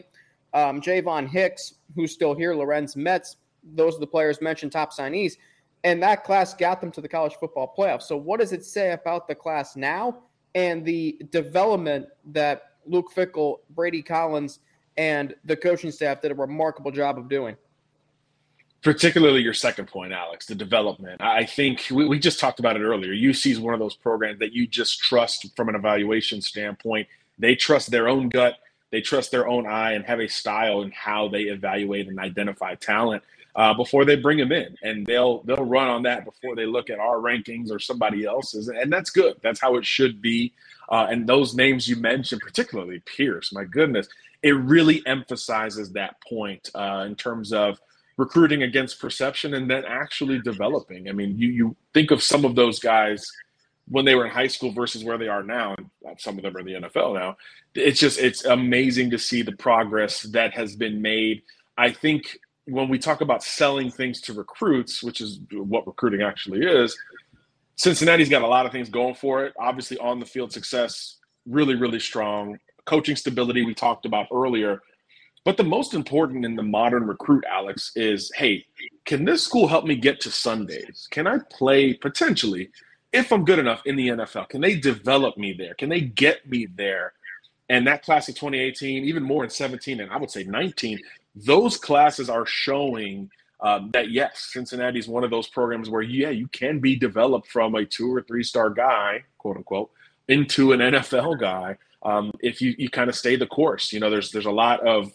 um, 0.54 0.80
Javon 0.80 1.28
Hicks, 1.28 1.74
who's 1.96 2.12
still 2.12 2.36
here, 2.36 2.54
Lorenz 2.54 2.94
Metz. 2.94 3.38
Those 3.74 3.96
are 3.96 3.98
the 3.98 4.06
players 4.06 4.40
mentioned, 4.40 4.70
top 4.70 4.92
signees. 4.92 5.38
And 5.82 6.00
that 6.04 6.22
class 6.22 6.54
got 6.54 6.80
them 6.80 6.92
to 6.92 7.00
the 7.00 7.08
college 7.08 7.34
football 7.34 7.74
playoff. 7.76 8.00
So, 8.02 8.16
what 8.16 8.38
does 8.38 8.52
it 8.52 8.64
say 8.64 8.92
about 8.92 9.26
the 9.26 9.34
class 9.34 9.74
now 9.74 10.20
and 10.54 10.84
the 10.84 11.20
development 11.32 12.06
that 12.26 12.74
Luke 12.86 13.12
Fickell, 13.12 13.56
Brady 13.70 14.02
Collins, 14.02 14.60
and 14.96 15.34
the 15.44 15.56
coaching 15.56 15.90
staff 15.90 16.22
did 16.22 16.30
a 16.30 16.36
remarkable 16.36 16.92
job 16.92 17.18
of 17.18 17.28
doing? 17.28 17.56
Particularly 18.82 19.40
your 19.40 19.54
second 19.54 19.86
point, 19.86 20.12
Alex, 20.12 20.46
the 20.46 20.54
development. 20.54 21.20
I 21.20 21.44
think 21.44 21.86
we, 21.90 22.06
we, 22.06 22.18
just 22.18 22.40
talked 22.40 22.58
about 22.58 22.76
it 22.76 22.82
earlier. 22.82 23.12
UC 23.12 23.52
is 23.52 23.60
one 23.60 23.74
of 23.74 23.80
those 23.80 23.94
programs 23.94 24.40
that 24.40 24.52
you 24.52 24.66
just 24.66 25.00
trust 25.00 25.54
from 25.56 25.68
an 25.68 25.74
evaluation 25.74 26.40
standpoint. 26.40 27.06
They 27.38 27.54
trust 27.54 27.90
their 27.90 28.08
own 28.08 28.28
gut, 28.28 28.58
they 28.90 29.00
trust 29.00 29.30
their 29.30 29.48
own 29.48 29.66
eye, 29.66 29.92
and 29.92 30.04
have 30.04 30.20
a 30.20 30.28
style 30.28 30.82
in 30.82 30.90
how 30.90 31.28
they 31.28 31.42
evaluate 31.42 32.08
and 32.08 32.18
identify 32.18 32.74
talent 32.74 33.22
uh, 33.54 33.74
before 33.74 34.04
they 34.04 34.16
bring 34.16 34.38
them 34.38 34.50
in, 34.50 34.76
and 34.82 35.06
they'll 35.06 35.42
they'll 35.42 35.64
run 35.64 35.88
on 35.88 36.02
that 36.02 36.24
before 36.24 36.56
they 36.56 36.66
look 36.66 36.90
at 36.90 36.98
our 36.98 37.18
rankings 37.18 37.70
or 37.70 37.78
somebody 37.78 38.24
else's, 38.24 38.68
and 38.68 38.92
that's 38.92 39.10
good. 39.10 39.36
That's 39.42 39.60
how 39.60 39.76
it 39.76 39.86
should 39.86 40.22
be. 40.22 40.52
Uh, 40.88 41.06
and 41.10 41.26
those 41.26 41.54
names 41.54 41.88
you 41.88 41.96
mentioned, 41.96 42.40
particularly 42.40 43.00
Pierce, 43.00 43.52
my 43.52 43.64
goodness, 43.64 44.08
it 44.42 44.52
really 44.52 45.02
emphasizes 45.06 45.92
that 45.92 46.16
point 46.28 46.70
uh, 46.74 47.04
in 47.06 47.14
terms 47.14 47.52
of 47.52 47.80
recruiting 48.22 48.62
against 48.62 49.00
perception 49.00 49.54
and 49.54 49.68
then 49.68 49.84
actually 49.84 50.40
developing. 50.40 51.08
I 51.08 51.12
mean, 51.12 51.36
you 51.36 51.48
you 51.48 51.76
think 51.92 52.12
of 52.12 52.22
some 52.22 52.44
of 52.44 52.54
those 52.54 52.78
guys 52.78 53.20
when 53.88 54.04
they 54.04 54.14
were 54.14 54.26
in 54.26 54.30
high 54.30 54.46
school 54.46 54.70
versus 54.70 55.02
where 55.02 55.18
they 55.18 55.26
are 55.26 55.42
now, 55.42 55.74
and 55.76 56.20
some 56.20 56.36
of 56.36 56.44
them 56.44 56.56
are 56.56 56.60
in 56.60 56.66
the 56.66 56.88
NFL 56.88 57.14
now. 57.14 57.36
It's 57.74 57.98
just 57.98 58.20
it's 58.20 58.44
amazing 58.44 59.10
to 59.10 59.18
see 59.18 59.42
the 59.42 59.56
progress 59.68 60.22
that 60.38 60.54
has 60.54 60.76
been 60.76 61.02
made. 61.02 61.42
I 61.76 61.90
think 61.90 62.38
when 62.66 62.88
we 62.88 62.98
talk 62.98 63.22
about 63.22 63.42
selling 63.42 63.90
things 63.90 64.20
to 64.22 64.32
recruits, 64.34 65.02
which 65.02 65.20
is 65.20 65.40
what 65.50 65.84
recruiting 65.86 66.22
actually 66.22 66.64
is, 66.64 66.96
Cincinnati's 67.74 68.28
got 68.28 68.42
a 68.42 68.46
lot 68.46 68.66
of 68.66 68.72
things 68.72 68.88
going 68.88 69.16
for 69.16 69.44
it. 69.44 69.52
Obviously, 69.58 69.98
on 69.98 70.20
the 70.20 70.26
field 70.26 70.52
success, 70.52 71.18
really, 71.44 71.74
really 71.74 71.98
strong. 71.98 72.56
Coaching 72.84 73.16
stability, 73.16 73.64
we 73.64 73.74
talked 73.74 74.06
about 74.06 74.26
earlier. 74.32 74.80
But 75.44 75.56
the 75.56 75.64
most 75.64 75.94
important 75.94 76.44
in 76.44 76.54
the 76.54 76.62
modern 76.62 77.04
recruit, 77.04 77.44
Alex, 77.50 77.92
is 77.96 78.30
hey, 78.34 78.64
can 79.04 79.24
this 79.24 79.42
school 79.42 79.66
help 79.66 79.84
me 79.84 79.96
get 79.96 80.20
to 80.20 80.30
Sundays? 80.30 81.08
Can 81.10 81.26
I 81.26 81.38
play 81.50 81.94
potentially, 81.94 82.70
if 83.12 83.32
I'm 83.32 83.44
good 83.44 83.58
enough 83.58 83.82
in 83.84 83.96
the 83.96 84.08
NFL? 84.08 84.48
Can 84.48 84.60
they 84.60 84.76
develop 84.76 85.36
me 85.36 85.52
there? 85.52 85.74
Can 85.74 85.88
they 85.88 86.00
get 86.00 86.48
me 86.48 86.66
there? 86.76 87.14
And 87.68 87.86
that 87.86 88.04
class 88.04 88.28
of 88.28 88.34
2018, 88.36 89.04
even 89.04 89.22
more 89.22 89.42
in 89.42 89.50
17, 89.50 90.00
and 90.00 90.12
I 90.12 90.16
would 90.16 90.30
say 90.30 90.44
19, 90.44 91.00
those 91.34 91.76
classes 91.76 92.28
are 92.28 92.46
showing 92.46 93.30
um, 93.60 93.90
that 93.92 94.10
yes, 94.10 94.50
Cincinnati 94.52 94.98
is 94.98 95.08
one 95.08 95.24
of 95.24 95.30
those 95.30 95.48
programs 95.48 95.88
where 95.88 96.02
yeah, 96.02 96.30
you 96.30 96.48
can 96.48 96.78
be 96.80 96.96
developed 96.96 97.48
from 97.48 97.74
a 97.74 97.84
two 97.84 98.14
or 98.14 98.22
three 98.22 98.42
star 98.42 98.70
guy, 98.70 99.24
quote 99.38 99.56
unquote, 99.56 99.90
into 100.28 100.72
an 100.72 100.80
NFL 100.80 101.40
guy 101.40 101.76
um, 102.02 102.32
if 102.40 102.60
you 102.60 102.74
you 102.78 102.88
kind 102.90 103.08
of 103.08 103.16
stay 103.16 103.36
the 103.36 103.46
course. 103.46 103.92
You 103.92 104.00
know, 104.00 104.10
there's 104.10 104.30
there's 104.30 104.46
a 104.46 104.50
lot 104.50 104.86
of 104.86 105.12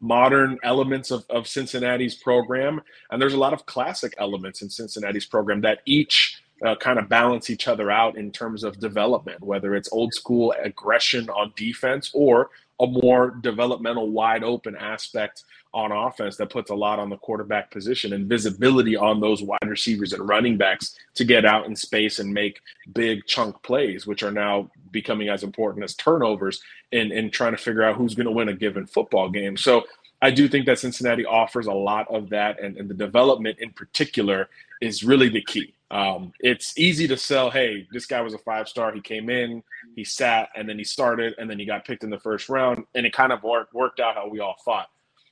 modern 0.00 0.58
elements 0.62 1.10
of, 1.10 1.24
of 1.30 1.48
Cincinnati's 1.48 2.14
program, 2.14 2.80
and 3.10 3.20
there's 3.20 3.34
a 3.34 3.38
lot 3.38 3.52
of 3.52 3.66
classic 3.66 4.14
elements 4.18 4.62
in 4.62 4.70
Cincinnati's 4.70 5.26
program 5.26 5.60
that 5.62 5.80
each 5.86 6.42
uh, 6.64 6.74
kind 6.76 6.98
of 6.98 7.08
balance 7.08 7.50
each 7.50 7.68
other 7.68 7.90
out 7.90 8.16
in 8.16 8.30
terms 8.30 8.64
of 8.64 8.80
development, 8.80 9.42
whether 9.42 9.74
it's 9.74 9.88
old 9.92 10.12
school 10.14 10.54
aggression 10.62 11.28
on 11.30 11.52
defense 11.56 12.10
or 12.14 12.50
a 12.80 12.86
more 12.86 13.30
developmental, 13.40 14.08
wide 14.08 14.44
open 14.44 14.76
aspect 14.76 15.44
on 15.74 15.92
offense 15.92 16.36
that 16.36 16.50
puts 16.50 16.70
a 16.70 16.74
lot 16.74 16.98
on 16.98 17.10
the 17.10 17.16
quarterback 17.16 17.70
position 17.70 18.12
and 18.14 18.28
visibility 18.28 18.96
on 18.96 19.20
those 19.20 19.42
wide 19.42 19.58
receivers 19.66 20.12
and 20.12 20.26
running 20.26 20.56
backs 20.56 20.96
to 21.14 21.24
get 21.24 21.44
out 21.44 21.66
in 21.66 21.76
space 21.76 22.18
and 22.20 22.32
make 22.32 22.60
big 22.94 23.24
chunk 23.26 23.60
plays, 23.62 24.06
which 24.06 24.22
are 24.22 24.32
now 24.32 24.70
becoming 24.92 25.28
as 25.28 25.42
important 25.42 25.84
as 25.84 25.94
turnovers 25.94 26.62
in, 26.92 27.12
in 27.12 27.30
trying 27.30 27.52
to 27.52 27.58
figure 27.58 27.82
out 27.82 27.96
who's 27.96 28.14
going 28.14 28.26
to 28.26 28.32
win 28.32 28.48
a 28.48 28.54
given 28.54 28.86
football 28.86 29.28
game. 29.28 29.56
So 29.56 29.84
I 30.20 30.30
do 30.30 30.48
think 30.48 30.66
that 30.66 30.78
Cincinnati 30.78 31.24
offers 31.24 31.66
a 31.66 31.72
lot 31.72 32.08
of 32.08 32.30
that, 32.30 32.60
and, 32.60 32.76
and 32.76 32.88
the 32.88 32.94
development 32.94 33.58
in 33.60 33.70
particular 33.70 34.48
is 34.80 35.04
really 35.04 35.28
the 35.28 35.42
key. 35.42 35.74
Um, 35.90 36.32
it's 36.40 36.76
easy 36.78 37.08
to 37.08 37.16
sell, 37.16 37.50
hey, 37.50 37.86
this 37.92 38.04
guy 38.06 38.20
was 38.20 38.34
a 38.34 38.38
five 38.38 38.68
star. 38.68 38.92
He 38.92 39.00
came 39.00 39.30
in, 39.30 39.62
he 39.96 40.04
sat, 40.04 40.50
and 40.54 40.68
then 40.68 40.76
he 40.76 40.84
started, 40.84 41.34
and 41.38 41.48
then 41.48 41.58
he 41.58 41.64
got 41.64 41.84
picked 41.84 42.04
in 42.04 42.10
the 42.10 42.18
first 42.18 42.48
round, 42.48 42.84
and 42.94 43.06
it 43.06 43.12
kind 43.12 43.32
of 43.32 43.42
worked, 43.42 43.72
worked 43.72 44.00
out 44.00 44.14
how 44.14 44.28
we 44.28 44.40
all 44.40 44.56
thought. 44.64 44.88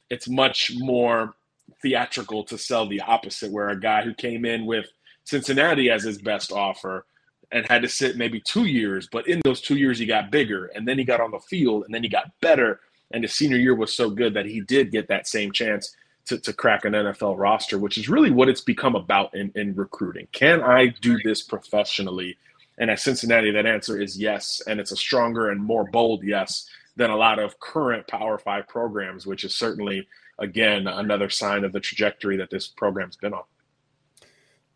It's 0.09 0.29
much 0.29 0.72
more 0.77 1.35
theatrical 1.83 2.44
to 2.44 2.57
sell 2.57 2.87
the 2.87 3.01
opposite, 3.01 3.51
where 3.51 3.70
a 3.70 3.79
guy 3.79 4.03
who 4.03 4.14
came 4.14 4.44
in 4.44 4.66
with 4.66 4.87
Cincinnati 5.25 5.90
as 5.90 6.05
his 6.05 6.18
best 6.18 6.53
offer 6.53 7.05
and 7.53 7.66
had 7.66 7.83
to 7.83 7.88
sit 7.88 8.16
maybe 8.16 8.40
two 8.40 8.64
years, 8.64 9.09
but 9.11 9.29
in 9.29 9.40
those 9.44 9.61
two 9.61 9.77
years 9.77 9.99
he 9.99 10.07
got 10.07 10.31
bigger 10.31 10.66
and 10.66 10.87
then 10.87 10.99
he 10.99 11.05
got 11.05 11.20
on 11.20 11.31
the 11.31 11.38
field 11.40 11.85
and 11.85 11.94
then 11.94 12.03
he 12.03 12.09
got 12.09 12.31
better. 12.40 12.81
And 13.12 13.25
his 13.25 13.35
senior 13.35 13.57
year 13.57 13.75
was 13.75 13.95
so 13.95 14.11
good 14.11 14.35
that 14.35 14.47
he 14.47 14.61
did 14.61 14.90
get 14.90 15.09
that 15.09 15.29
same 15.29 15.53
chance 15.53 15.95
to, 16.27 16.38
to 16.38 16.53
crack 16.53 16.85
an 16.85 16.92
NFL 16.92 17.38
roster, 17.38 17.79
which 17.79 17.99
is 17.99 18.09
really 18.09 18.31
what 18.31 18.49
it's 18.49 18.61
become 18.61 18.97
about 18.97 19.35
in, 19.35 19.53
in 19.55 19.75
recruiting. 19.75 20.27
Can 20.33 20.62
I 20.62 20.88
do 20.88 21.19
this 21.25 21.42
professionally? 21.42 22.37
And 22.79 22.90
at 22.90 23.01
Cincinnati, 23.01 23.51
that 23.53 23.64
answer 23.64 24.01
is 24.01 24.19
yes. 24.19 24.61
And 24.66 24.81
it's 24.81 24.92
a 24.92 24.97
stronger 24.97 25.51
and 25.51 25.62
more 25.62 25.85
bold 25.85 26.25
yes 26.25 26.69
than 26.97 27.11
a 27.11 27.16
lot 27.16 27.38
of 27.38 27.59
current 27.61 28.07
Power 28.09 28.38
Five 28.38 28.66
programs, 28.69 29.27
which 29.27 29.45
is 29.45 29.55
certainly, 29.55 30.09
again, 30.38 30.87
another 30.87 31.31
sign 31.31 31.64
of 31.64 31.73
the 31.73 31.81
trajectory 31.81 32.37
that 32.38 32.51
this 32.51 32.66
program's 32.66 33.16
been 33.16 33.35
on. 33.35 33.45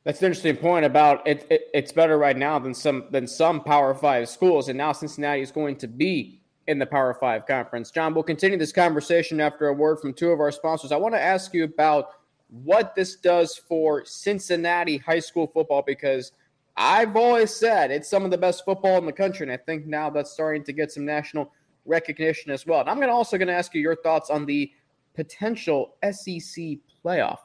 That's 0.04 0.20
an 0.20 0.26
interesting 0.26 0.56
point 0.56 0.86
about 0.86 1.26
it, 1.26 1.46
it, 1.50 1.68
It's 1.74 1.92
better 1.92 2.16
right 2.16 2.36
now 2.36 2.58
than 2.58 2.72
some 2.72 3.04
than 3.10 3.26
some 3.26 3.62
Power 3.62 3.94
Five 3.94 4.28
schools, 4.28 4.68
and 4.68 4.78
now 4.78 4.92
Cincinnati 4.92 5.42
is 5.42 5.50
going 5.50 5.76
to 5.76 5.88
be 5.88 6.39
in 6.70 6.78
the 6.78 6.86
Power 6.86 7.12
Five 7.12 7.46
conference. 7.46 7.90
John, 7.90 8.14
we'll 8.14 8.22
continue 8.22 8.56
this 8.56 8.70
conversation 8.70 9.40
after 9.40 9.66
a 9.68 9.72
word 9.72 9.98
from 9.98 10.14
two 10.14 10.30
of 10.30 10.38
our 10.38 10.52
sponsors. 10.52 10.92
I 10.92 10.96
want 10.96 11.14
to 11.16 11.20
ask 11.20 11.52
you 11.52 11.64
about 11.64 12.12
what 12.48 12.94
this 12.94 13.16
does 13.16 13.56
for 13.56 14.04
Cincinnati 14.04 14.96
high 14.96 15.18
school 15.18 15.48
football 15.48 15.82
because 15.84 16.30
I've 16.76 17.16
always 17.16 17.52
said 17.52 17.90
it's 17.90 18.08
some 18.08 18.24
of 18.24 18.30
the 18.30 18.38
best 18.38 18.64
football 18.64 18.98
in 18.98 19.04
the 19.04 19.12
country, 19.12 19.44
and 19.44 19.52
I 19.52 19.56
think 19.56 19.84
now 19.86 20.10
that's 20.10 20.30
starting 20.30 20.62
to 20.64 20.72
get 20.72 20.92
some 20.92 21.04
national 21.04 21.52
recognition 21.86 22.52
as 22.52 22.64
well. 22.64 22.80
And 22.80 22.88
I'm 22.88 22.96
going 22.96 23.08
to 23.08 23.14
also 23.14 23.36
going 23.36 23.48
to 23.48 23.54
ask 23.54 23.74
you 23.74 23.80
your 23.80 23.96
thoughts 23.96 24.30
on 24.30 24.46
the 24.46 24.70
potential 25.14 25.96
SEC 26.04 26.78
playoff 27.04 27.38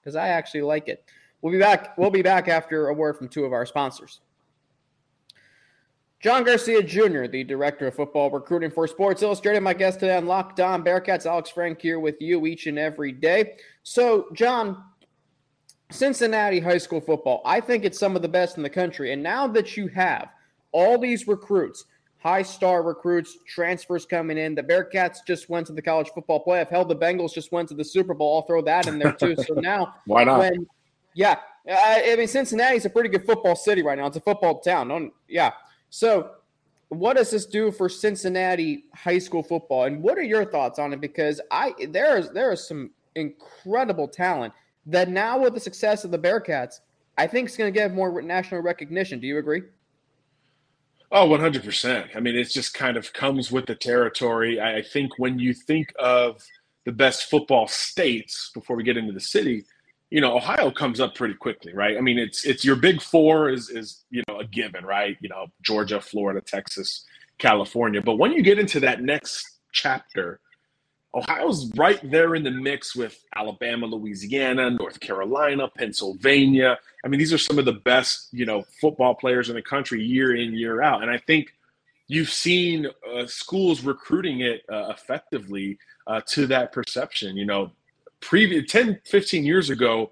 because 0.00 0.16
I 0.16 0.28
actually 0.28 0.62
like 0.62 0.88
it. 0.88 1.04
We'll 1.42 1.52
be 1.52 1.58
back. 1.58 1.98
We'll 1.98 2.10
be 2.10 2.22
back 2.22 2.48
after 2.48 2.88
a 2.88 2.94
word 2.94 3.18
from 3.18 3.28
two 3.28 3.44
of 3.44 3.52
our 3.52 3.66
sponsors. 3.66 4.20
John 6.20 6.44
Garcia 6.44 6.82
Jr., 6.82 7.26
the 7.26 7.44
director 7.44 7.86
of 7.86 7.94
football 7.94 8.30
recruiting 8.30 8.70
for 8.70 8.86
Sports 8.86 9.22
Illustrated, 9.22 9.60
my 9.60 9.72
guest 9.72 10.00
today 10.00 10.16
on 10.18 10.26
Locked 10.26 10.60
On 10.60 10.84
Bearcats. 10.84 11.24
Alex 11.24 11.48
Frank 11.48 11.80
here 11.80 11.98
with 11.98 12.20
you 12.20 12.44
each 12.44 12.66
and 12.66 12.78
every 12.78 13.10
day. 13.10 13.56
So, 13.84 14.26
John, 14.34 14.84
Cincinnati 15.90 16.60
high 16.60 16.76
school 16.76 17.00
football, 17.00 17.40
I 17.46 17.60
think 17.60 17.86
it's 17.86 17.98
some 17.98 18.16
of 18.16 18.22
the 18.22 18.28
best 18.28 18.58
in 18.58 18.62
the 18.62 18.68
country. 18.68 19.14
And 19.14 19.22
now 19.22 19.46
that 19.46 19.78
you 19.78 19.88
have 19.88 20.28
all 20.72 20.98
these 20.98 21.26
recruits, 21.26 21.86
high 22.18 22.42
star 22.42 22.82
recruits, 22.82 23.38
transfers 23.46 24.04
coming 24.04 24.36
in, 24.36 24.54
the 24.54 24.62
Bearcats 24.62 25.18
just 25.26 25.48
went 25.48 25.68
to 25.68 25.72
the 25.72 25.80
college 25.80 26.10
football 26.10 26.44
playoff. 26.44 26.68
Hell, 26.68 26.84
the 26.84 26.94
Bengals 26.94 27.32
just 27.32 27.50
went 27.50 27.66
to 27.70 27.74
the 27.74 27.84
Super 27.84 28.12
Bowl. 28.12 28.36
I'll 28.36 28.46
throw 28.46 28.60
that 28.60 28.86
in 28.86 28.98
there 28.98 29.12
too. 29.12 29.36
So 29.36 29.54
now, 29.56 29.94
why 30.04 30.24
not? 30.24 30.40
When, 30.40 30.66
yeah, 31.14 31.36
I 31.66 32.14
mean 32.18 32.28
Cincinnati's 32.28 32.84
a 32.84 32.90
pretty 32.90 33.08
good 33.08 33.24
football 33.24 33.56
city 33.56 33.80
right 33.80 33.96
now. 33.96 34.04
It's 34.04 34.18
a 34.18 34.20
football 34.20 34.60
town. 34.60 34.88
Don't, 34.88 35.14
yeah. 35.26 35.52
So, 35.90 36.30
what 36.88 37.16
does 37.16 37.30
this 37.30 37.46
do 37.46 37.70
for 37.70 37.88
Cincinnati 37.88 38.84
high 38.94 39.18
school 39.18 39.42
football, 39.42 39.84
and 39.84 40.02
what 40.02 40.18
are 40.18 40.22
your 40.22 40.44
thoughts 40.44 40.78
on 40.78 40.92
it? 40.92 41.00
Because 41.00 41.40
I 41.50 41.74
there 41.88 42.16
is 42.16 42.30
there 42.30 42.52
is 42.52 42.66
some 42.66 42.90
incredible 43.14 44.08
talent 44.08 44.54
that 44.86 45.08
now 45.08 45.38
with 45.38 45.54
the 45.54 45.60
success 45.60 46.04
of 46.04 46.10
the 46.10 46.18
Bearcats, 46.18 46.80
I 47.18 47.26
think 47.26 47.48
is 47.48 47.56
going 47.56 47.72
to 47.72 47.78
get 47.78 47.92
more 47.92 48.22
national 48.22 48.62
recognition. 48.62 49.20
Do 49.20 49.26
you 49.26 49.38
agree? 49.38 49.62
Oh, 51.12 51.28
100%. 51.28 52.16
I 52.16 52.20
mean, 52.20 52.36
it 52.36 52.44
just 52.44 52.72
kind 52.72 52.96
of 52.96 53.12
comes 53.12 53.50
with 53.50 53.66
the 53.66 53.74
territory. 53.74 54.60
I 54.60 54.80
think 54.80 55.18
when 55.18 55.40
you 55.40 55.52
think 55.52 55.92
of 55.98 56.40
the 56.84 56.92
best 56.92 57.28
football 57.28 57.66
states 57.66 58.50
before 58.54 58.76
we 58.76 58.84
get 58.84 58.96
into 58.96 59.12
the 59.12 59.20
city, 59.20 59.64
you 60.10 60.20
know, 60.20 60.36
Ohio 60.36 60.70
comes 60.70 61.00
up 61.00 61.14
pretty 61.14 61.34
quickly, 61.34 61.72
right? 61.72 61.96
I 61.96 62.00
mean, 62.00 62.18
it's 62.18 62.44
it's 62.44 62.64
your 62.64 62.76
big 62.76 63.00
four 63.00 63.48
is 63.48 63.70
is 63.70 64.04
you 64.10 64.22
know 64.28 64.40
a 64.40 64.44
given, 64.44 64.84
right? 64.84 65.16
You 65.20 65.28
know, 65.28 65.46
Georgia, 65.62 66.00
Florida, 66.00 66.40
Texas, 66.40 67.04
California. 67.38 68.02
But 68.02 68.16
when 68.16 68.32
you 68.32 68.42
get 68.42 68.58
into 68.58 68.80
that 68.80 69.02
next 69.02 69.58
chapter, 69.72 70.40
Ohio's 71.14 71.70
right 71.76 71.98
there 72.10 72.34
in 72.34 72.42
the 72.44 72.50
mix 72.50 72.94
with 72.94 73.24
Alabama, 73.36 73.86
Louisiana, 73.86 74.70
North 74.70 74.98
Carolina, 75.00 75.68
Pennsylvania. 75.76 76.78
I 77.04 77.08
mean, 77.08 77.18
these 77.18 77.32
are 77.32 77.38
some 77.38 77.58
of 77.58 77.64
the 77.64 77.72
best, 77.72 78.28
you 78.32 78.46
know, 78.46 78.64
football 78.80 79.14
players 79.14 79.48
in 79.48 79.54
the 79.54 79.62
country 79.62 80.02
year 80.02 80.36
in, 80.36 80.54
year 80.54 80.82
out. 80.82 81.02
And 81.02 81.10
I 81.10 81.18
think 81.18 81.52
you've 82.06 82.30
seen 82.30 82.86
uh, 83.12 83.26
schools 83.26 83.82
recruiting 83.82 84.40
it 84.40 84.62
uh, 84.70 84.88
effectively 84.90 85.78
uh, 86.06 86.20
to 86.26 86.46
that 86.46 86.72
perception. 86.72 87.36
You 87.36 87.46
know, 87.46 87.72
previous 88.20 88.70
10, 88.70 89.00
15 89.06 89.44
years 89.44 89.70
ago, 89.70 90.10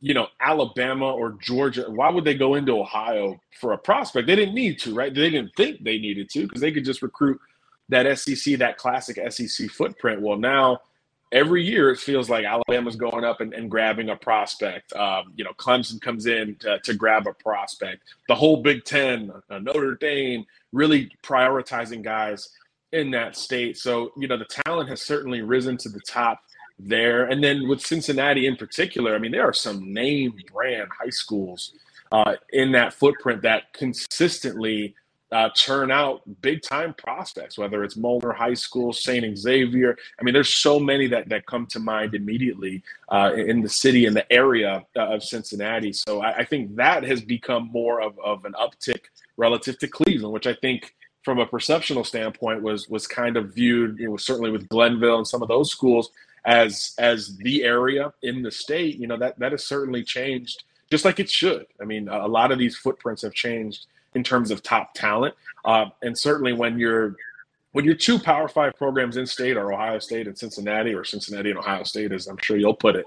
you 0.00 0.12
know, 0.12 0.26
Alabama 0.40 1.10
or 1.12 1.36
Georgia, 1.40 1.86
why 1.88 2.10
would 2.10 2.24
they 2.24 2.34
go 2.34 2.54
into 2.54 2.78
Ohio 2.78 3.40
for 3.58 3.72
a 3.72 3.78
prospect? 3.78 4.26
They 4.26 4.36
didn't 4.36 4.54
need 4.54 4.78
to, 4.80 4.94
right? 4.94 5.14
They 5.14 5.30
didn't 5.30 5.52
think 5.56 5.82
they 5.82 5.98
needed 5.98 6.28
to 6.30 6.42
because 6.42 6.60
they 6.60 6.72
could 6.72 6.84
just 6.84 7.00
recruit 7.00 7.40
that 7.88 8.18
SEC, 8.18 8.58
that 8.58 8.76
classic 8.76 9.18
SEC 9.30 9.70
footprint. 9.70 10.20
Well, 10.20 10.36
now 10.36 10.80
every 11.32 11.64
year 11.64 11.90
it 11.90 11.98
feels 11.98 12.30
like 12.30 12.44
Alabama's 12.44 12.96
going 12.96 13.24
up 13.24 13.40
and, 13.40 13.52
and 13.52 13.70
grabbing 13.70 14.10
a 14.10 14.16
prospect. 14.16 14.92
Um, 14.94 15.32
you 15.36 15.44
know, 15.44 15.52
Clemson 15.58 16.00
comes 16.00 16.26
in 16.26 16.56
to, 16.60 16.78
to, 16.80 16.94
grab 16.94 17.26
a 17.26 17.34
prospect. 17.34 18.02
The 18.28 18.34
whole 18.34 18.58
Big 18.58 18.84
Ten, 18.84 19.32
uh, 19.50 19.58
Notre 19.58 19.96
Dame, 19.96 20.44
really 20.72 21.10
prioritizing 21.22 22.02
guys 22.02 22.50
in 22.92 23.10
that 23.10 23.36
state. 23.36 23.76
So, 23.76 24.12
you 24.16 24.28
know, 24.28 24.36
the 24.36 24.62
talent 24.64 24.88
has 24.88 25.02
certainly 25.02 25.42
risen 25.42 25.76
to 25.78 25.88
the 25.88 26.00
top 26.06 26.40
there. 26.78 27.24
And 27.24 27.42
then 27.42 27.68
with 27.68 27.80
Cincinnati 27.80 28.46
in 28.46 28.56
particular, 28.56 29.14
I 29.14 29.18
mean, 29.18 29.32
there 29.32 29.48
are 29.48 29.52
some 29.52 29.92
name 29.92 30.34
brand 30.52 30.88
high 30.98 31.10
schools 31.10 31.72
uh, 32.12 32.34
in 32.52 32.72
that 32.72 32.94
footprint 32.94 33.42
that 33.42 33.72
consistently 33.72 34.94
uh, 35.32 35.48
churn 35.50 35.90
out 35.90 36.22
big 36.42 36.62
time 36.62 36.94
prospects, 36.94 37.58
whether 37.58 37.82
it's 37.82 37.96
Moeller 37.96 38.32
High 38.32 38.54
School, 38.54 38.92
St. 38.92 39.36
Xavier. 39.36 39.96
I 40.20 40.22
mean, 40.22 40.32
there's 40.32 40.54
so 40.54 40.78
many 40.78 41.08
that, 41.08 41.28
that 41.28 41.46
come 41.46 41.66
to 41.66 41.80
mind 41.80 42.14
immediately 42.14 42.84
uh, 43.08 43.32
in 43.34 43.60
the 43.60 43.68
city, 43.68 44.06
in 44.06 44.14
the 44.14 44.30
area 44.32 44.84
uh, 44.96 45.14
of 45.14 45.24
Cincinnati. 45.24 45.92
So 45.92 46.22
I, 46.22 46.36
I, 46.36 46.44
think 46.44 46.76
that 46.76 47.02
has 47.02 47.20
become 47.20 47.68
more 47.72 48.00
of, 48.00 48.16
of 48.20 48.44
an 48.44 48.52
uptick 48.52 49.06
relative 49.36 49.76
to 49.80 49.88
Cleveland, 49.88 50.32
which 50.32 50.46
I 50.46 50.54
think 50.54 50.94
from 51.24 51.40
a 51.40 51.46
perceptional 51.46 52.04
standpoint 52.04 52.62
was 52.62 52.88
was 52.88 53.08
kind 53.08 53.36
of 53.36 53.54
viewed, 53.54 53.98
you 53.98 54.10
know, 54.10 54.16
certainly 54.16 54.52
with 54.52 54.68
Glenville 54.68 55.16
and 55.16 55.26
some 55.26 55.42
of 55.42 55.48
those 55.48 55.70
schools 55.70 56.10
as 56.44 56.94
as 56.98 57.36
the 57.38 57.64
area 57.64 58.12
in 58.22 58.42
the 58.42 58.50
state, 58.50 58.98
you 58.98 59.06
know, 59.06 59.16
that 59.16 59.38
that 59.38 59.52
has 59.52 59.64
certainly 59.64 60.02
changed 60.02 60.64
just 60.90 61.04
like 61.04 61.18
it 61.18 61.30
should. 61.30 61.66
I 61.80 61.84
mean, 61.84 62.08
a 62.08 62.28
lot 62.28 62.52
of 62.52 62.58
these 62.58 62.76
footprints 62.76 63.22
have 63.22 63.34
changed 63.34 63.86
in 64.14 64.22
terms 64.22 64.50
of 64.50 64.62
top 64.62 64.94
talent, 64.94 65.34
uh, 65.64 65.86
and 66.02 66.16
certainly 66.16 66.52
when 66.52 66.78
you're 66.78 67.16
when 67.72 67.84
your 67.84 67.94
two 67.94 68.18
Power 68.18 68.48
Five 68.48 68.74
programs 68.76 69.16
in 69.16 69.26
state 69.26 69.56
are 69.56 69.72
Ohio 69.72 69.98
State 69.98 70.26
and 70.26 70.38
Cincinnati, 70.38 70.94
or 70.94 71.04
Cincinnati 71.04 71.50
and 71.50 71.58
Ohio 71.58 71.82
State, 71.82 72.12
as 72.12 72.26
I'm 72.26 72.38
sure 72.38 72.56
you'll 72.56 72.74
put 72.74 72.96
it. 72.96 73.06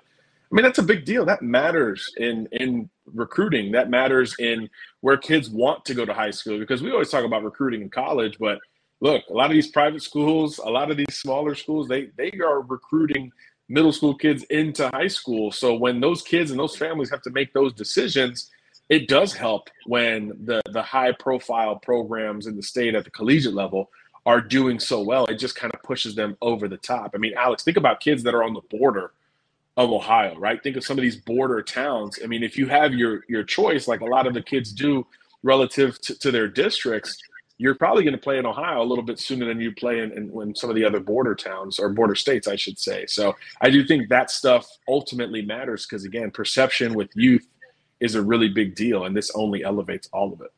I 0.51 0.55
mean, 0.55 0.63
that's 0.63 0.79
a 0.79 0.83
big 0.83 1.05
deal. 1.05 1.25
That 1.25 1.41
matters 1.41 2.11
in 2.17 2.47
in 2.51 2.89
recruiting. 3.13 3.71
That 3.71 3.89
matters 3.89 4.35
in 4.39 4.69
where 5.01 5.17
kids 5.17 5.49
want 5.49 5.85
to 5.85 5.93
go 5.93 6.05
to 6.05 6.13
high 6.13 6.31
school 6.31 6.57
because 6.57 6.81
we 6.81 6.91
always 6.91 7.09
talk 7.09 7.25
about 7.25 7.43
recruiting 7.43 7.81
in 7.81 7.89
college, 7.89 8.37
but 8.39 8.59
look, 8.99 9.23
a 9.29 9.33
lot 9.33 9.47
of 9.47 9.53
these 9.53 9.67
private 9.67 10.01
schools, 10.01 10.59
a 10.59 10.69
lot 10.69 10.91
of 10.91 10.97
these 10.97 11.15
smaller 11.15 11.55
schools, 11.55 11.87
they 11.87 12.09
they 12.17 12.31
are 12.43 12.61
recruiting 12.61 13.31
middle 13.69 13.91
school 13.91 14.15
kids 14.15 14.43
into 14.43 14.89
high 14.89 15.07
school. 15.07 15.51
So 15.51 15.75
when 15.75 15.99
those 15.99 16.21
kids 16.21 16.51
and 16.51 16.59
those 16.59 16.75
families 16.75 17.09
have 17.09 17.21
to 17.23 17.29
make 17.31 17.53
those 17.53 17.73
decisions, 17.73 18.49
it 18.89 19.07
does 19.07 19.33
help 19.33 19.69
when 19.85 20.33
the 20.45 20.61
the 20.71 20.81
high 20.81 21.11
profile 21.11 21.75
programs 21.75 22.47
in 22.47 22.55
the 22.55 22.63
state 22.63 22.95
at 22.95 23.03
the 23.03 23.11
collegiate 23.11 23.53
level 23.53 23.89
are 24.25 24.41
doing 24.41 24.79
so 24.79 25.01
well. 25.01 25.25
It 25.27 25.35
just 25.35 25.55
kind 25.55 25.73
of 25.73 25.81
pushes 25.83 26.15
them 26.15 26.35
over 26.41 26.67
the 26.67 26.77
top. 26.77 27.11
I 27.15 27.17
mean, 27.17 27.33
Alex, 27.37 27.63
think 27.63 27.77
about 27.77 28.01
kids 28.01 28.23
that 28.23 28.35
are 28.35 28.43
on 28.43 28.53
the 28.53 28.61
border 28.77 29.13
of 29.77 29.91
Ohio, 29.91 30.37
right? 30.37 30.61
Think 30.61 30.75
of 30.75 30.83
some 30.83 30.97
of 30.97 31.01
these 31.01 31.15
border 31.15 31.61
towns. 31.61 32.19
I 32.21 32.27
mean, 32.27 32.43
if 32.43 32.57
you 32.57 32.67
have 32.67 32.93
your 32.93 33.23
your 33.29 33.43
choice, 33.43 33.87
like 33.87 34.01
a 34.01 34.05
lot 34.05 34.27
of 34.27 34.33
the 34.33 34.41
kids 34.41 34.71
do 34.71 35.05
relative 35.43 35.99
to, 36.01 36.17
to 36.19 36.31
their 36.31 36.47
districts, 36.47 37.17
you're 37.57 37.75
probably 37.75 38.03
going 38.03 38.13
to 38.13 38.21
play 38.21 38.37
in 38.37 38.45
Ohio 38.45 38.81
a 38.81 38.85
little 38.85 39.03
bit 39.03 39.19
sooner 39.19 39.45
than 39.45 39.59
you 39.59 39.71
play 39.73 39.99
in, 39.99 40.11
in, 40.11 40.41
in, 40.41 40.55
some 40.55 40.69
of 40.69 40.75
the 40.75 40.85
other 40.85 40.99
border 40.99 41.33
towns 41.33 41.79
or 41.79 41.89
border 41.89 42.15
states, 42.15 42.47
I 42.47 42.55
should 42.55 42.77
say. 42.77 43.05
So 43.07 43.35
I 43.61 43.69
do 43.69 43.85
think 43.85 44.09
that 44.09 44.29
stuff 44.29 44.67
ultimately 44.87 45.41
matters 45.41 45.85
because, 45.85 46.05
again, 46.05 46.29
perception 46.29 46.93
with 46.93 47.09
youth 47.15 47.47
is 47.99 48.15
a 48.15 48.21
really 48.21 48.49
big 48.49 48.75
deal, 48.75 49.05
and 49.05 49.17
this 49.17 49.31
only 49.33 49.63
elevates 49.63 50.07
all 50.13 50.31
of 50.31 50.41
it. 50.41 50.51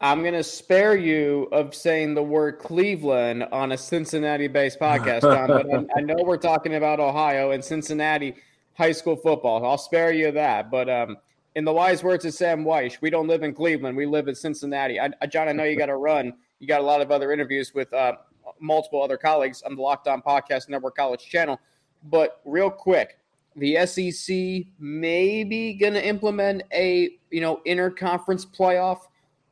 I'm 0.00 0.22
going 0.22 0.34
to 0.34 0.42
spare 0.42 0.96
you 0.96 1.44
of 1.52 1.74
saying 1.74 2.14
the 2.14 2.22
word 2.22 2.58
Cleveland 2.58 3.44
on 3.44 3.72
a 3.72 3.78
Cincinnati 3.78 4.48
based 4.48 4.78
podcast, 4.78 5.22
but 5.22 5.66
I, 5.72 5.86
I, 5.96 6.00
know 6.02 6.16
we're 6.22 6.36
talking 6.36 6.74
about 6.74 7.00
Ohio 7.00 7.52
and 7.52 7.64
Cincinnati 7.64 8.34
high 8.74 8.92
school 8.92 9.16
football. 9.16 9.64
I'll 9.64 9.78
spare 9.78 10.12
you 10.12 10.32
that. 10.32 10.70
But 10.70 10.90
um, 10.90 11.16
in 11.56 11.64
the 11.64 11.72
wise 11.72 12.04
words 12.04 12.26
of 12.26 12.34
Sam 12.34 12.64
Wyche, 12.64 13.00
we 13.00 13.08
don't 13.08 13.26
live 13.26 13.42
in 13.42 13.54
Cleveland, 13.54 13.96
we 13.96 14.04
live 14.04 14.28
in 14.28 14.34
Cincinnati. 14.34 15.00
I, 15.00 15.08
John, 15.26 15.48
I 15.48 15.52
know 15.52 15.64
you 15.64 15.76
got 15.76 15.86
to 15.86 15.96
run. 15.96 16.34
You 16.58 16.68
got 16.68 16.82
a 16.82 16.84
lot 16.84 17.00
of 17.00 17.10
other 17.10 17.32
interviews 17.32 17.72
with 17.74 17.90
uh, 17.94 18.12
multiple 18.60 19.02
other 19.02 19.16
colleagues 19.16 19.62
on 19.62 19.74
the 19.74 19.80
Locked 19.80 20.06
On 20.06 20.20
Podcast 20.20 20.68
Network 20.68 20.96
College 20.96 21.26
channel. 21.26 21.58
But 22.04 22.42
real 22.44 22.70
quick, 22.70 23.18
the 23.56 23.86
SEC 23.86 24.66
maybe 24.78 25.72
going 25.72 25.94
to 25.94 26.06
implement 26.06 26.62
a 26.74 27.16
you 27.30 27.40
know 27.40 27.62
interconference 27.66 28.46
playoff 28.46 28.98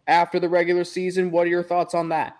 after 0.06 0.38
the 0.38 0.48
regular 0.48 0.84
season. 0.84 1.30
What 1.30 1.46
are 1.46 1.50
your 1.50 1.62
thoughts 1.62 1.94
on 1.94 2.10
that? 2.10 2.36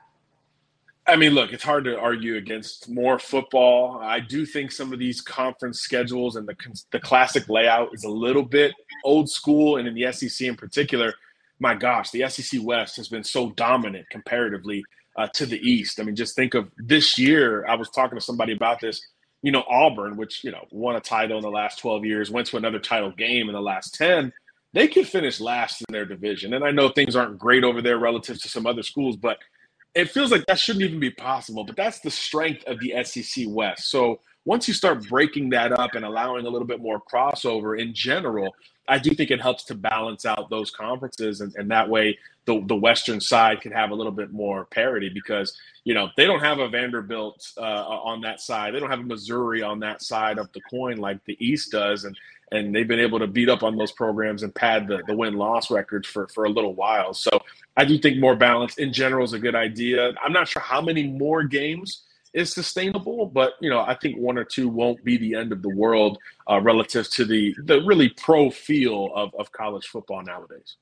I 1.07 1.17
mean, 1.17 1.33
look, 1.33 1.53
it's 1.53 1.63
hard 1.63 1.85
to 1.85 1.99
argue 1.99 2.37
against 2.37 2.89
more 2.89 3.19
football. 3.19 4.01
I 4.03 4.21
do 4.21 4.47
think 4.47 4.73
some 4.73 4.93
of 4.93 4.99
these 4.99 5.21
conference 5.21 5.81
schedules 5.81 6.37
and 6.37 6.49
the 6.49 6.55
the 6.93 7.01
classic 7.01 7.49
layout 7.49 7.91
is 7.93 8.05
a 8.05 8.11
little 8.11 8.43
bit 8.43 8.73
old 9.05 9.29
school, 9.29 9.77
and 9.77 9.87
in 9.87 9.95
the 9.95 10.11
SEC 10.13 10.47
in 10.47 10.57
particular, 10.57 11.13
my 11.59 11.75
gosh, 11.75 12.11
the 12.11 12.27
SEC 12.29 12.61
West 12.63 12.97
has 12.97 13.09
been 13.09 13.25
so 13.25 13.51
dominant 13.51 14.09
comparatively 14.11 14.83
uh, 15.17 15.29
to 15.35 15.45
the 15.45 15.59
East. 15.59 16.01
I 16.01 16.05
mean, 16.05 16.17
just 16.17 16.37
think 16.37 16.55
of 16.55 16.71
this 16.79 17.19
year. 17.19 17.67
I 17.67 17.75
was 17.75 17.91
talking 17.91 18.19
to 18.19 18.25
somebody 18.25 18.55
about 18.55 18.81
this. 18.81 19.01
You 19.43 19.53
know, 19.53 19.65
Auburn, 19.69 20.17
which 20.17 20.43
you 20.43 20.53
know 20.53 20.67
won 20.71 20.97
a 20.97 21.01
title 21.01 21.37
in 21.37 21.43
the 21.43 21.51
last 21.51 21.79
twelve 21.79 22.07
years, 22.07 22.31
went 22.31 22.47
to 22.47 22.57
another 22.57 22.79
title 22.79 23.11
game 23.11 23.49
in 23.49 23.55
the 23.55 23.61
last 23.61 23.95
ten. 23.95 24.33
They 24.73 24.89
could 24.89 25.07
finish 25.07 25.39
last 25.39 25.83
in 25.83 25.93
their 25.93 26.07
division, 26.07 26.55
and 26.55 26.65
I 26.65 26.71
know 26.71 26.89
things 26.89 27.15
aren't 27.15 27.39
great 27.39 27.63
over 27.63 27.83
there 27.83 27.99
relative 27.99 28.41
to 28.41 28.49
some 28.49 28.67
other 28.67 28.83
schools, 28.83 29.17
but 29.19 29.37
it 29.95 30.11
feels 30.11 30.31
like 30.31 30.47
that 30.47 30.59
shouldn't 30.59 30.85
even 30.85 31.01
be 31.01 31.11
possible, 31.11 31.65
but 31.65 31.77
that's 31.77 32.01
the 32.01 32.11
strength 32.11 32.65
of 32.67 32.79
the 32.81 33.03
SEC 33.05 33.45
West. 33.49 33.91
So 33.91 34.21
once 34.45 34.69
you 34.69 34.75
start 34.75 35.09
breaking 35.09 35.51
that 35.51 35.73
up 35.73 35.95
and 35.95 36.05
allowing 36.05 36.47
a 36.47 36.51
little 36.51 36.67
bit 36.67 36.81
more 36.81 37.01
crossover 37.01 37.81
in 37.81 37.95
general, 37.95 38.55
I 38.89 38.99
do 38.99 39.15
think 39.15 39.31
it 39.31 39.41
helps 39.41 39.65
to 39.65 39.75
balance 39.75 40.27
out 40.27 40.51
those 40.51 40.71
conferences, 40.71 41.41
and, 41.41 41.55
and 41.57 41.71
that 41.71 41.89
way 41.89 42.19
the 42.45 42.63
the 42.67 42.77
Western 42.77 43.21
side 43.21 43.63
can 43.63 43.73
have 43.73 43.91
a 43.91 43.95
little 43.95 44.13
bit 44.13 44.31
more 44.31 44.67
parity 44.67 45.09
because 45.09 45.59
you 45.85 45.95
know 45.95 46.11
they 46.19 46.27
don't 46.27 46.41
have 46.41 46.59
a 46.59 46.69
Vanderbilt 46.69 47.53
uh, 47.57 47.61
on 47.61 48.21
that 48.23 48.41
side, 48.41 48.75
they 48.75 48.81
don't 48.81 48.91
have 48.91 49.01
a 49.01 49.05
Missouri 49.05 49.63
on 49.63 49.81
that 49.81 50.03
side 50.03 50.39
of 50.39 50.53
the 50.53 50.61
coin 50.69 50.99
like 50.99 51.25
the 51.25 51.37
East 51.45 51.73
does, 51.73 52.05
and 52.05 52.15
and 52.55 52.75
they've 52.75 52.89
been 52.89 53.01
able 53.01 53.19
to 53.19 53.27
beat 53.27 53.49
up 53.49 53.63
on 53.63 53.77
those 53.77 53.93
programs 53.93 54.43
and 54.43 54.55
pad 54.55 54.87
the, 54.87 55.03
the 55.07 55.15
win 55.15 55.35
loss 55.35 55.71
records 55.71 56.07
for, 56.07 56.29
for 56.29 56.45
a 56.45 56.49
little 56.49 56.75
while. 56.75 57.13
So 57.13 57.31
I 57.77 57.85
do 57.85 57.99
think 57.99 58.19
more 58.19 58.37
balance 58.37 58.79
in 58.79 58.93
general 58.93 59.25
is 59.25 59.33
a 59.33 59.39
good 59.39 59.55
idea. 59.55 60.13
I'm 60.23 60.33
not 60.33 60.49
sure 60.49 60.63
how 60.63 60.81
many 60.81 61.07
more 61.07 61.43
games 61.43 62.03
is 62.33 62.53
sustainable, 62.53 63.27
but 63.27 63.55
you 63.61 63.71
know 63.71 63.81
I 63.81 63.95
think 63.95 64.19
one 64.19 64.37
or 64.37 64.45
two 64.45 64.69
won't 64.69 65.03
be 65.05 65.17
the 65.17 65.35
end 65.35 65.53
of 65.53 65.63
the 65.63 65.69
world 65.69 66.19
uh, 66.51 66.61
relative 66.61 67.09
to 67.11 67.25
the 67.25 67.55
the 67.65 67.81
really 67.83 68.09
pro 68.09 68.51
feel 68.51 69.11
of, 69.15 69.35
of 69.39 69.51
college 69.53 69.87
football 69.87 70.23
nowadays. 70.23 70.77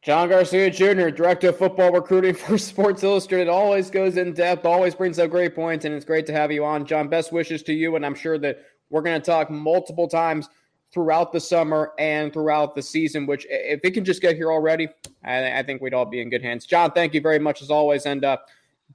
John 0.00 0.28
Garcia 0.28 0.70
Jr., 0.70 1.10
Director 1.10 1.50
of 1.50 1.58
Football 1.58 1.92
Recruiting 1.92 2.34
for 2.34 2.56
Sports 2.58 3.02
Illustrated, 3.02 3.48
always 3.48 3.90
goes 3.90 4.16
in 4.16 4.32
depth, 4.32 4.64
always 4.64 4.94
brings 4.94 5.18
up 5.18 5.30
great 5.30 5.54
points, 5.54 5.84
and 5.84 5.94
it's 5.94 6.04
great 6.04 6.24
to 6.26 6.32
have 6.32 6.50
you 6.50 6.64
on. 6.64 6.86
John, 6.86 7.08
best 7.08 7.32
wishes 7.32 7.62
to 7.64 7.74
you, 7.74 7.96
and 7.96 8.06
I'm 8.06 8.14
sure 8.14 8.38
that 8.38 8.64
we're 8.90 9.02
going 9.02 9.20
to 9.20 9.24
talk 9.24 9.50
multiple 9.50 10.08
times 10.08 10.48
throughout 10.92 11.32
the 11.32 11.40
summer 11.40 11.92
and 11.98 12.32
throughout 12.32 12.74
the 12.74 12.82
season, 12.82 13.26
which 13.26 13.46
if 13.50 13.80
it 13.82 13.92
can 13.92 14.04
just 14.04 14.22
get 14.22 14.36
here 14.36 14.50
already, 14.50 14.88
I, 15.24 15.58
I 15.58 15.62
think 15.62 15.82
we'd 15.82 15.94
all 15.94 16.06
be 16.06 16.20
in 16.20 16.30
good 16.30 16.42
hands. 16.42 16.66
John, 16.66 16.92
thank 16.92 17.14
you 17.14 17.20
very 17.20 17.38
much 17.38 17.62
as 17.62 17.70
always, 17.70 18.06
and 18.06 18.24
uh, 18.24 18.38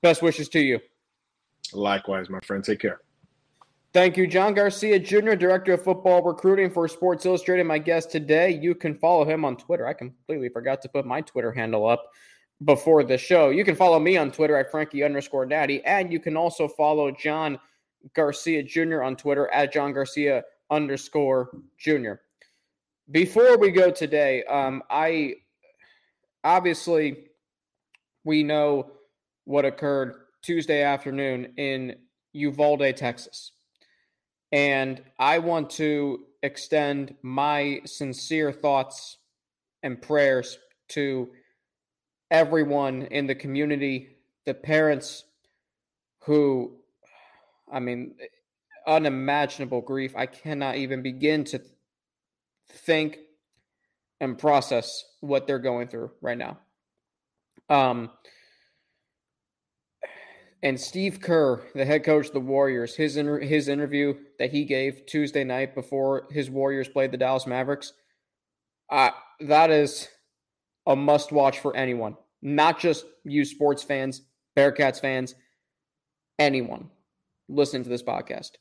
best 0.02 0.22
wishes 0.22 0.50
to 0.50 0.60
you. 0.60 0.80
Likewise, 1.72 2.30
my 2.30 2.40
friend. 2.42 2.64
Take 2.64 2.80
care. 2.80 3.02
Thank 3.94 4.18
you, 4.18 4.26
John 4.26 4.56
Garcia 4.56 4.98
Jr., 4.98 5.36
Director 5.36 5.74
of 5.74 5.84
Football 5.84 6.24
Recruiting 6.24 6.72
for 6.72 6.88
Sports 6.88 7.28
Illustrated, 7.28 7.66
my 7.66 7.78
guest 7.78 8.10
today. 8.10 8.50
You 8.50 8.74
can 8.74 8.96
follow 8.96 9.24
him 9.24 9.46
on 9.46 9.56
Twitter. 9.56 9.86
I 9.86 9.94
completely 9.94 10.50
forgot 10.50 10.82
to 10.82 10.90
put 10.90 11.06
my 11.06 11.22
Twitter 11.22 11.52
handle 11.52 11.88
up 11.88 12.04
before 12.66 13.04
the 13.04 13.20
show. 13.20 13.52
You 13.52 13.64
can 13.64 13.76
follow 13.76 14.00
me 14.00 14.18
on 14.18 14.32
Twitter 14.32 14.58
at 14.58 14.72
Frankie 14.72 15.04
underscore 15.04 15.46
Natty, 15.46 15.84
and 15.86 16.12
you 16.12 16.20
can 16.20 16.36
also 16.36 16.68
follow 16.68 17.12
John– 17.12 17.60
Garcia 18.14 18.64
Jr. 18.64 19.04
on 19.04 19.16
Twitter 19.16 19.48
at 19.52 19.72
John 19.72 19.94
Garcia 19.94 20.44
underscore 20.70 21.50
Jr. 21.78 22.14
Before 23.12 23.58
we 23.58 23.72
go 23.72 23.92
today, 23.92 24.44
um, 24.46 24.84
I 24.90 25.36
obviously 26.44 27.28
we 28.24 28.44
know 28.44 28.92
what 29.46 29.66
occurred 29.66 30.16
Tuesday 30.42 30.84
afternoon 30.84 31.54
in 31.58 31.96
Uvalde, 32.34 32.96
Texas. 32.96 33.52
And 34.52 35.02
I 35.20 35.40
want 35.40 35.70
to 35.72 36.26
extend 36.44 37.16
my 37.22 37.82
sincere 37.86 38.52
thoughts 38.52 39.18
and 39.82 40.02
prayers 40.02 40.58
to 40.90 41.30
everyone 42.30 43.04
in 43.04 43.28
the 43.28 43.36
community, 43.36 44.18
the 44.46 44.54
parents 44.54 45.24
who 46.20 46.78
I 47.74 47.80
mean, 47.80 48.16
unimaginable 48.86 49.82
grief. 49.82 50.16
I 50.16 50.28
cannot 50.28 50.76
even 50.76 51.02
begin 51.02 51.44
to 51.46 51.62
think 52.70 53.18
and 54.20 54.38
process 54.38 55.04
what 55.20 55.48
they're 55.48 55.60
going 55.60 55.88
through 55.88 56.12
right 56.22 56.38
now. 56.38 56.60
Um, 57.70 58.12
and 60.62 60.80
Steve 60.80 61.20
Kerr, 61.20 61.62
the 61.74 61.84
head 61.84 62.04
coach 62.06 62.28
of 62.28 62.34
the 62.34 62.40
Warriors, 62.40 62.96
his 62.96 63.18
inter- 63.18 63.40
his 63.40 63.68
interview 63.68 64.16
that 64.40 64.52
he 64.52 64.64
gave 64.64 65.06
Tuesday 65.06 65.44
night 65.44 65.76
before 65.76 66.28
his 66.32 66.50
Warriors 66.50 66.88
played 66.88 67.12
the 67.12 67.18
Dallas 67.18 67.48
Mavericks, 67.48 67.94
uh, 68.90 69.10
that 69.42 69.72
is 69.72 70.08
a 70.86 70.96
must 70.96 71.32
watch 71.32 71.60
for 71.60 71.76
anyone, 71.76 72.16
not 72.42 72.80
just 72.80 73.06
you 73.26 73.44
sports 73.44 73.84
fans, 73.84 74.22
Bearcats 74.56 75.02
fans, 75.02 75.36
anyone 76.40 76.90
listening 77.54 77.84
to 77.84 77.90
this 77.90 78.04
podcast. 78.04 78.52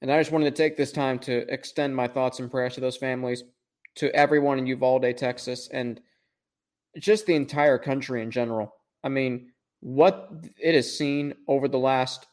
And 0.00 0.12
I 0.12 0.20
just 0.20 0.32
wanted 0.32 0.54
to 0.54 0.62
take 0.62 0.76
this 0.76 0.92
time 0.92 1.18
to 1.20 1.50
extend 1.52 1.96
my 1.96 2.08
thoughts 2.08 2.40
and 2.40 2.50
prayers 2.50 2.74
to 2.74 2.80
those 2.80 2.96
families, 2.96 3.44
to 3.96 4.14
everyone 4.14 4.58
in 4.58 4.66
Uvalde, 4.66 5.16
Texas, 5.16 5.68
and 5.72 6.00
just 6.98 7.26
the 7.26 7.34
entire 7.34 7.78
country 7.78 8.22
in 8.22 8.30
general. 8.30 8.74
I 9.02 9.08
mean, 9.08 9.52
what 9.80 10.30
it 10.58 10.74
has 10.74 10.96
seen 10.96 11.34
over 11.48 11.68
the 11.68 11.78
last 11.78 12.26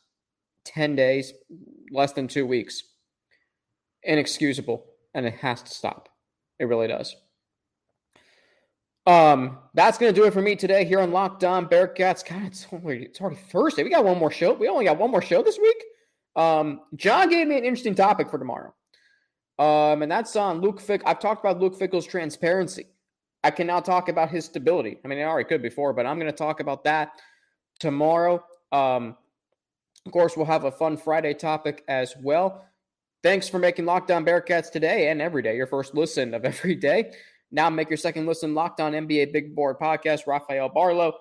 10 0.65 0.95
days, 0.95 1.33
less 1.91 2.13
than 2.13 2.27
two 2.27 2.45
weeks, 2.45 2.83
inexcusable, 4.03 4.85
and 5.13 5.25
it 5.25 5.35
has 5.35 5.61
to 5.63 5.71
stop. 5.71 6.09
It 6.59 6.65
really 6.65 6.87
does. 6.87 7.15
Um, 9.05 9.57
that's 9.73 9.97
gonna 9.97 10.13
do 10.13 10.25
it 10.25 10.33
for 10.33 10.41
me 10.41 10.55
today 10.55 10.85
here 10.85 10.99
on 10.99 11.11
Locked 11.11 11.43
On 11.43 11.67
Bearcats. 11.67 12.27
God, 12.27 12.43
it's 12.43 12.67
already 12.71 13.05
it's 13.05 13.19
already 13.19 13.37
Thursday. 13.37 13.83
We 13.83 13.89
got 13.89 14.05
one 14.05 14.17
more 14.17 14.31
show. 14.31 14.53
We 14.53 14.67
only 14.67 14.85
got 14.85 14.97
one 14.97 15.11
more 15.11 15.21
show 15.21 15.41
this 15.41 15.57
week. 15.57 15.83
Um, 16.35 16.81
John 16.95 17.29
gave 17.29 17.47
me 17.47 17.57
an 17.57 17.65
interesting 17.65 17.95
topic 17.95 18.29
for 18.29 18.37
tomorrow. 18.37 18.73
Um, 19.59 20.01
and 20.01 20.11
that's 20.11 20.35
on 20.35 20.61
Luke 20.61 20.79
Fick. 20.79 21.01
I've 21.05 21.19
talked 21.19 21.43
about 21.43 21.59
Luke 21.59 21.77
Fickell's 21.77 22.07
transparency. 22.07 22.87
I 23.43 23.51
can 23.51 23.67
now 23.67 23.79
talk 23.79 24.09
about 24.09 24.29
his 24.29 24.45
stability. 24.45 24.97
I 25.03 25.07
mean, 25.07 25.19
I 25.19 25.23
already 25.23 25.47
could 25.47 25.61
before, 25.61 25.93
but 25.93 26.05
I'm 26.05 26.17
going 26.17 26.31
to 26.31 26.37
talk 26.37 26.59
about 26.59 26.83
that 26.85 27.11
tomorrow. 27.79 28.43
Um, 28.71 29.17
of 30.05 30.11
course, 30.11 30.35
we'll 30.35 30.45
have 30.45 30.63
a 30.63 30.71
fun 30.71 30.97
Friday 30.97 31.33
topic 31.33 31.83
as 31.87 32.15
well. 32.21 32.65
Thanks 33.23 33.47
for 33.47 33.59
making 33.59 33.85
Locked 33.85 34.09
On 34.09 34.25
Bearcats 34.25 34.71
today 34.71 35.09
and 35.09 35.21
every 35.21 35.43
day 35.43 35.55
your 35.55 35.67
first 35.67 35.93
listen 35.93 36.33
of 36.33 36.45
every 36.45 36.75
day. 36.75 37.11
Now 37.51 37.69
make 37.69 37.89
your 37.89 37.97
second 37.97 38.25
listen 38.25 38.55
Locked 38.55 38.79
On 38.79 38.93
NBA 38.93 39.33
Big 39.33 39.55
Board 39.55 39.77
Podcast. 39.79 40.25
Rafael 40.25 40.69
Barlowe, 40.69 41.13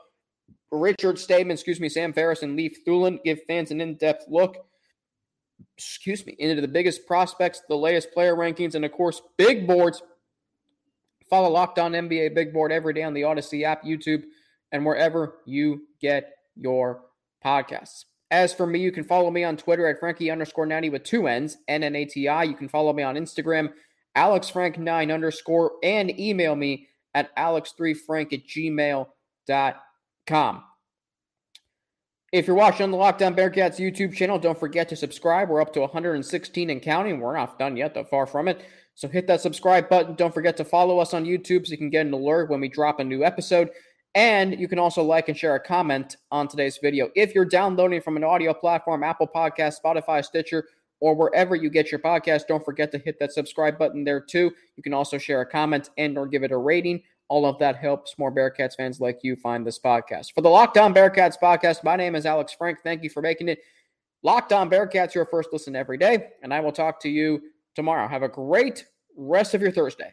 Richard 0.71 1.19
Stayman, 1.19 1.53
excuse 1.53 1.81
me, 1.81 1.89
Sam 1.89 2.13
Ferris, 2.13 2.43
and 2.43 2.57
Leif 2.57 2.85
Thulin 2.87 3.23
give 3.25 3.41
fans 3.49 3.71
an 3.71 3.81
in 3.81 3.97
depth 3.97 4.27
look, 4.29 4.57
excuse 5.77 6.25
me, 6.25 6.37
into 6.39 6.61
the 6.61 6.69
biggest 6.69 7.07
prospects, 7.07 7.63
the 7.69 7.77
latest 7.77 8.13
player 8.13 8.37
rankings, 8.37 8.75
and 8.75 8.85
of 8.85 8.93
course, 8.93 9.21
big 9.37 9.67
boards. 9.67 10.03
Follow 11.29 11.51
Locked 11.51 11.79
On 11.79 11.93
NBA 11.93 12.35
Big 12.35 12.53
Board 12.53 12.73
every 12.73 12.93
day 12.93 13.03
on 13.03 13.15
the 13.15 13.25
Odyssey 13.25 13.65
app, 13.65 13.85
YouTube, 13.85 14.25
and 14.73 14.85
wherever 14.85 15.37
you 15.47 15.87
get 16.01 16.33
your 16.57 17.03
podcasts. 17.45 18.05
As 18.33 18.55
for 18.55 18.67
me, 18.67 18.81
you 18.81 18.93
can 18.93 19.05
follow 19.05 19.31
me 19.31 19.43
on 19.43 19.57
Twitter 19.57 19.89
at 19.89 19.99
Frankie 19.99 20.31
underscore 20.31 20.67
Natty 20.67 20.89
with 20.89 21.03
two 21.03 21.27
N's, 21.27 21.57
N 21.67 21.83
N 21.83 21.97
A 21.97 22.05
T 22.05 22.29
I. 22.29 22.45
You 22.45 22.55
can 22.55 22.69
follow 22.69 22.93
me 22.93 23.03
on 23.03 23.17
Instagram 23.17 23.71
alexfrank9 24.17 25.13
underscore, 25.13 25.73
and 25.83 26.19
email 26.19 26.57
me 26.57 26.89
at 27.15 27.35
alex3frank 27.37 28.33
at 28.33 28.47
gmail.com. 28.47 30.63
If 32.33 32.47
you're 32.47 32.55
watching 32.55 32.85
on 32.85 32.93
the 32.93 32.97
Locked 32.97 33.23
On 33.23 33.35
Bearcats 33.35 33.81
YouTube 33.81 34.15
channel, 34.15 34.39
don't 34.39 34.59
forget 34.59 34.89
to 34.91 34.97
subscribe. 34.97 35.49
We're 35.49 35.61
up 35.61 35.73
to 35.73 35.81
116 35.81 36.71
and 36.71 36.81
counting. 36.81 37.19
We're 37.19 37.37
not 37.37 37.59
done 37.59 37.77
yet, 37.77 37.93
though, 37.93 38.05
far 38.05 38.25
from 38.25 38.47
it. 38.47 38.65
So 38.95 39.09
hit 39.09 39.27
that 39.27 39.41
subscribe 39.41 39.89
button. 39.89 40.15
Don't 40.15 40.33
forget 40.33 40.57
to 40.59 40.65
follow 40.65 41.01
us 41.01 41.13
on 41.13 41.25
YouTube 41.25 41.67
so 41.67 41.73
you 41.73 41.79
can 41.79 41.91
get 41.91 42.07
an 42.07 42.13
alert 42.13 42.49
when 42.49 42.61
we 42.61 42.69
drop 42.69 43.01
a 43.01 43.05
new 43.05 43.25
episode. 43.25 43.71
And 44.15 44.61
you 44.61 44.69
can 44.69 44.79
also 44.79 45.03
like 45.03 45.29
and 45.29 45.37
share 45.37 45.57
a 45.57 45.61
comment 45.61 46.19
on 46.31 46.47
today's 46.47 46.79
video. 46.81 47.11
If 47.17 47.35
you're 47.35 47.45
downloading 47.45 48.01
from 48.01 48.17
an 48.17 48.25
audio 48.25 48.55
platform, 48.55 49.03
Apple 49.03 49.27
Podcast, 49.27 49.79
Spotify, 49.85 50.25
Stitcher, 50.25 50.67
or 51.01 51.15
wherever 51.15 51.57
you 51.57 51.71
get 51.71 51.91
your 51.91 52.01
podcast. 52.01 52.47
Don't 52.47 52.65
forget 52.65 52.93
to 52.93 52.99
hit 52.99 53.19
that 53.19 53.33
subscribe 53.33 53.79
button 53.79 54.05
there 54.05 54.21
too. 54.21 54.53
You 54.77 54.83
can 54.83 54.95
also 54.95 55.19
share 55.19 55.41
a 55.41 55.47
comment 55.47 55.91
and 55.99 56.17
or 56.17 56.27
give 56.27 56.43
it 56.43 56.53
a 56.53 56.57
rating. 56.57 57.03
All 57.29 57.47
of 57.47 57.59
that 57.59 57.77
helps 57.77 58.19
more 58.19 58.33
Bearcats 58.33 58.77
fans 58.77 59.01
like 59.01 59.21
you 59.23 59.37
find 59.37 59.67
this 59.67 59.79
podcast. 59.79 60.35
For 60.35 60.41
the 60.41 60.49
Locked 60.49 60.79
On 60.79 60.93
Bearcats 60.93 61.37
podcast, 61.41 61.85
my 61.85 61.97
name 61.97 62.15
is 62.15 62.27
Alex 62.27 62.53
Frank. 62.53 62.79
Thank 62.83 63.03
you 63.03 63.11
for 63.11 63.23
making 63.23 63.49
it 63.49 63.61
Locked 64.23 64.53
On 64.53 64.69
Bearcats 64.69 65.15
your 65.15 65.27
first 65.27 65.51
listen 65.53 65.75
every 65.75 65.97
day, 65.97 66.29
and 66.43 66.53
I 66.53 66.61
will 66.61 66.73
talk 66.73 67.01
to 67.03 67.09
you 67.09 67.41
tomorrow. 67.75 68.07
Have 68.09 68.23
a 68.23 68.29
great 68.29 68.85
rest 69.17 69.55
of 69.55 69.63
your 69.63 69.71
Thursday. 69.71 70.13